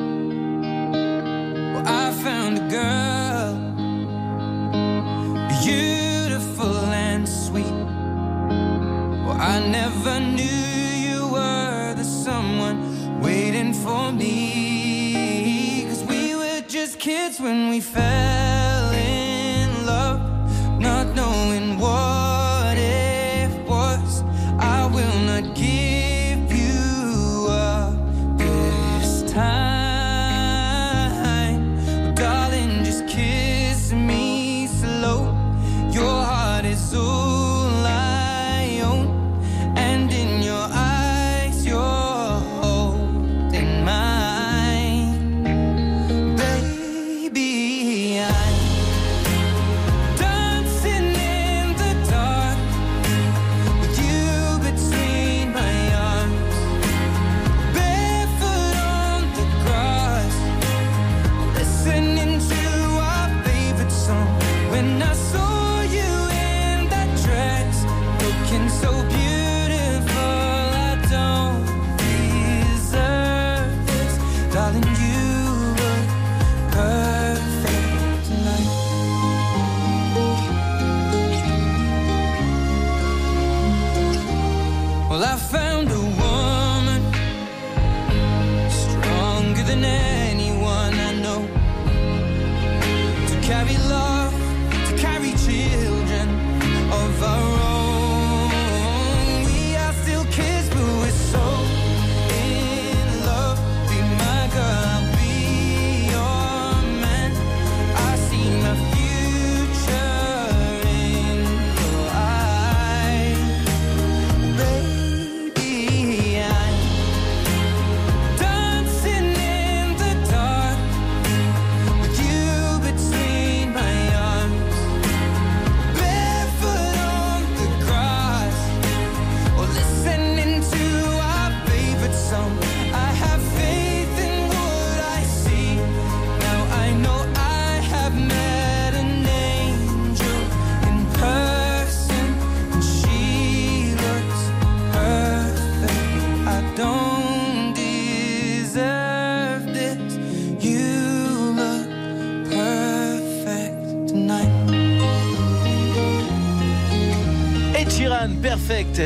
[1.74, 3.56] Well, I found a girl,
[5.62, 7.76] beautiful and sweet.
[9.26, 10.81] Well, I never knew.
[11.32, 15.86] were the someone waiting for me.
[15.88, 18.71] Cause we were just kids when we fell.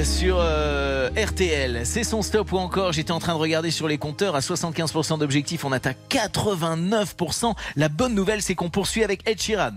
[0.03, 1.81] sur euh, RTL.
[1.85, 5.19] C'est son stop ou encore J'étais en train de regarder sur les compteurs à 75%
[5.19, 7.53] d'objectifs, on atteint 89%.
[7.75, 9.71] La bonne nouvelle, c'est qu'on poursuit avec Ed Sheeran.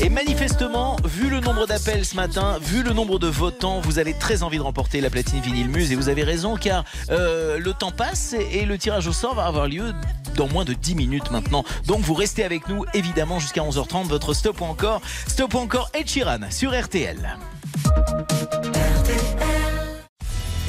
[0.00, 4.14] Et manifestement, vu le nombre d'appels ce matin, vu le nombre de votants, vous avez
[4.14, 7.72] très envie de remporter la platine vinyle muse et vous avez raison car euh, le
[7.72, 9.92] temps passe et le tirage au sort va avoir lieu
[10.38, 11.64] dans moins de 10 minutes maintenant.
[11.86, 14.06] Donc vous restez avec nous, évidemment, jusqu'à 11h30.
[14.06, 17.36] Votre stop ou encore, stop ou encore Ed Sheeran sur RTL.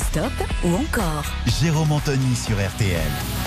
[0.10, 0.34] Stop
[0.64, 1.24] ou encore?
[1.62, 3.39] Jérôme Anthony sur RTL.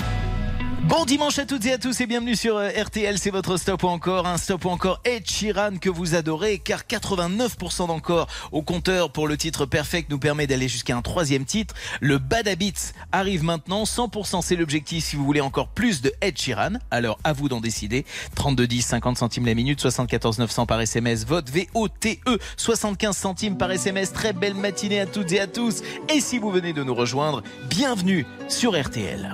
[0.87, 3.85] Bon dimanche à toutes et à tous et bienvenue sur euh, RTL, c'est votre stop
[3.85, 9.09] encore, un stop ou encore Ed Sheeran que vous adorez car 89% d'encore au compteur
[9.09, 11.73] pour le titre Perfect nous permet d'aller jusqu'à un troisième titre.
[12.01, 16.37] Le Bad Habits arrive maintenant, 100% c'est l'objectif si vous voulez encore plus de Ed
[16.37, 18.05] Sheeran, alors à vous d'en décider.
[18.35, 22.19] 32 10, 50 centimes la minute, 74 900 par SMS, vote VOTE,
[22.57, 25.81] 75 centimes par SMS, très belle matinée à toutes et à tous
[26.13, 29.33] et si vous venez de nous rejoindre, bienvenue sur RTL.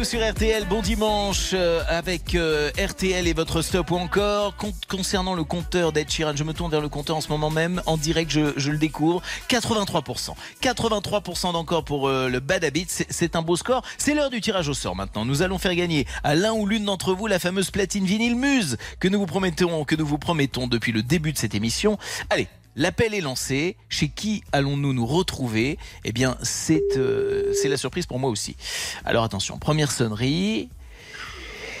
[0.00, 0.64] Tous sur RTL.
[0.66, 4.56] Bon dimanche euh, avec euh, RTL et votre stop ou encore.
[4.56, 7.50] Con- concernant le compteur d'Ed Sheeran, je me tourne vers le compteur en ce moment
[7.50, 7.82] même.
[7.84, 9.20] En direct, je, je le découvre.
[9.50, 10.30] 83%.
[10.62, 12.86] 83% d'encore pour euh, le Bad Habit.
[12.88, 13.82] C'est- un beau score.
[13.98, 15.26] C'est l'heure du tirage au sort maintenant.
[15.26, 18.78] Nous allons faire gagner à l'un ou l'une d'entre vous la fameuse platine vinyle Muse
[19.00, 21.98] que nous vous promettons, que nous vous promettons depuis le début de cette émission.
[22.30, 22.48] Allez.
[22.76, 23.76] L'appel est lancé.
[23.88, 25.78] Chez qui allons-nous nous retrouver?
[26.04, 28.56] Eh bien, c'est euh, c'est la surprise pour moi aussi.
[29.04, 30.68] Alors attention, première sonnerie.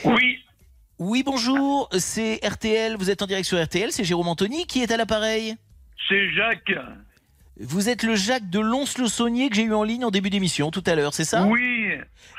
[0.04, 0.38] Oui.
[0.98, 2.96] Oui, bonjour, c'est RTL.
[2.98, 3.90] Vous êtes en direct sur RTL.
[3.92, 5.56] C'est Jérôme Anthony qui est à l'appareil.
[6.08, 6.72] C'est Jacques.
[7.62, 10.82] Vous êtes le Jacques de Lons-le-Saunier que j'ai eu en ligne en début d'émission tout
[10.86, 11.44] à l'heure, c'est ça?
[11.44, 11.90] Oui.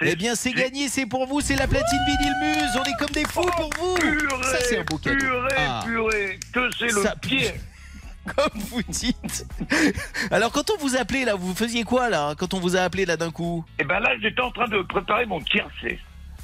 [0.01, 2.71] Eh bien, c'est gagné, c'est pour vous, c'est la platine vinyle Muse.
[2.75, 3.97] On est comme des fous pour vous.
[4.43, 5.17] ça, c'est un beau cadeau.
[5.19, 5.81] Purée, Ah.
[5.85, 7.51] purée, que c'est le Ça- pied.
[8.25, 9.45] Comme vous dites.
[10.31, 13.05] Alors quand on vous appelait là, vous faisiez quoi là Quand on vous a appelé
[13.05, 13.65] là d'un coup?
[13.79, 15.99] Et ben là, j'étais en train de préparer mon tiercé.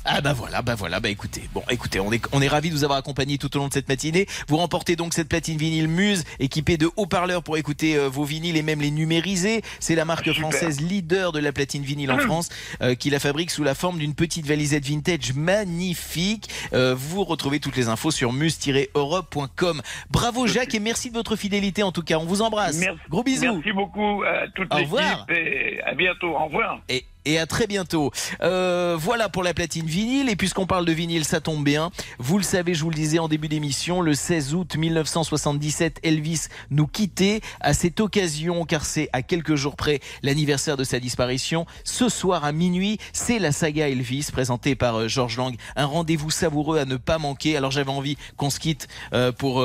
[0.09, 2.73] Ah bah voilà, bah voilà, bah écoutez, bon écoutez, on est, on est ravis de
[2.73, 4.25] vous avoir accompagné tout au long de cette matinée.
[4.47, 8.55] Vous remportez donc cette platine vinyle Muse équipée de haut-parleurs pour écouter euh, vos vinyles
[8.55, 9.63] et même les numériser.
[9.81, 10.39] C'est la marque Super.
[10.39, 12.47] française leader de la platine vinyle en France
[12.81, 16.49] euh, qui la fabrique sous la forme d'une petite valisette vintage magnifique.
[16.71, 19.81] Euh, vous retrouvez toutes les infos sur muse-europe.com.
[20.09, 22.17] Bravo Jacques et merci de votre fidélité en tout cas.
[22.17, 22.79] On vous embrasse.
[22.79, 22.99] Merci.
[23.09, 23.55] Gros bisous.
[23.55, 26.29] Merci beaucoup à toute l'équipe et à bientôt.
[26.29, 26.79] Au revoir.
[26.87, 28.11] Et, et à très bientôt.
[28.41, 30.29] Euh, voilà pour la platine vinyle.
[30.29, 31.91] Et puisqu'on parle de vinyle, ça tombe bien.
[32.19, 36.47] Vous le savez, je vous le disais en début d'émission, le 16 août 1977, Elvis
[36.71, 37.41] nous quittait.
[37.59, 42.45] À cette occasion, car c'est à quelques jours près l'anniversaire de sa disparition, ce soir
[42.45, 45.55] à minuit, c'est la saga Elvis présentée par euh, George Lang.
[45.75, 47.57] Un rendez-vous savoureux à ne pas manquer.
[47.57, 49.63] Alors j'avais envie qu'on se quitte euh, pour...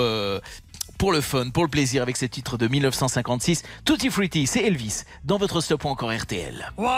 [1.03, 5.03] pour le fun, pour le plaisir avec ce titre de 1956, Tutti Frutti, c'est Elvis,
[5.25, 6.73] dans votre stop encore RTL.
[6.79, 6.89] Oh oh oh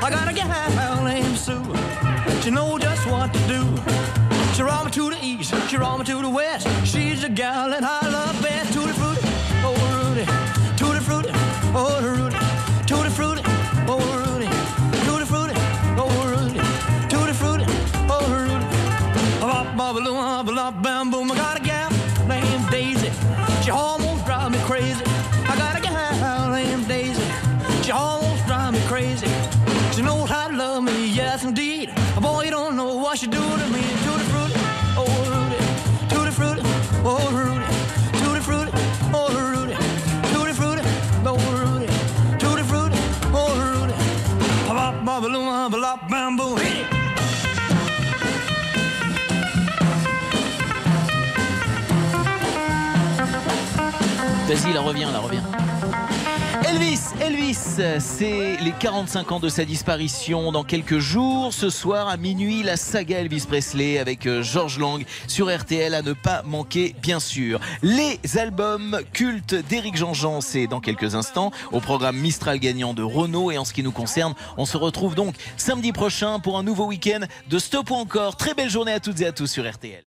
[0.00, 0.32] I got a
[1.36, 1.60] Sue.
[4.58, 6.66] She roll me to the east, she roll me to the west.
[6.84, 8.72] She's a gal that I love best.
[8.72, 9.20] Tutti frutti,
[9.62, 10.24] oh Rudy,
[10.76, 11.30] tutti frutti,
[11.76, 12.36] oh Rudy,
[12.84, 13.42] tutti frutti,
[13.86, 14.48] oh Rudy,
[15.06, 15.54] tutti frutti,
[15.96, 16.58] oh Rudy,
[17.08, 17.66] tutti frutti,
[18.10, 18.66] oh Rudy.
[19.40, 21.30] Bop, bop, bop, bop, bam, boom.
[21.30, 21.90] I got a gal
[22.26, 23.12] named Daisy.
[23.62, 25.04] She almost drives me crazy.
[25.46, 27.22] I got a gal named Daisy.
[27.84, 29.28] She almost drives me crazy.
[29.94, 31.94] She knows how to love me, yes indeed.
[32.20, 33.97] Boy, you don't know what she do to me.
[54.58, 55.57] Vas-y, la revient, la revient.
[56.68, 61.54] Elvis, Elvis, c'est les 45 ans de sa disparition dans quelques jours.
[61.54, 66.02] Ce soir à minuit, la saga Elvis Presley avec euh, George Lang sur RTL à
[66.02, 67.58] ne pas manquer, bien sûr.
[67.82, 73.50] Les albums cultes d'Éric Jean-Jean, c'est dans quelques instants au programme Mistral gagnant de Renault.
[73.50, 76.84] Et en ce qui nous concerne, on se retrouve donc samedi prochain pour un nouveau
[76.84, 78.36] week-end de Stop ou encore.
[78.36, 79.96] Très belle journée à toutes et à tous sur RTL.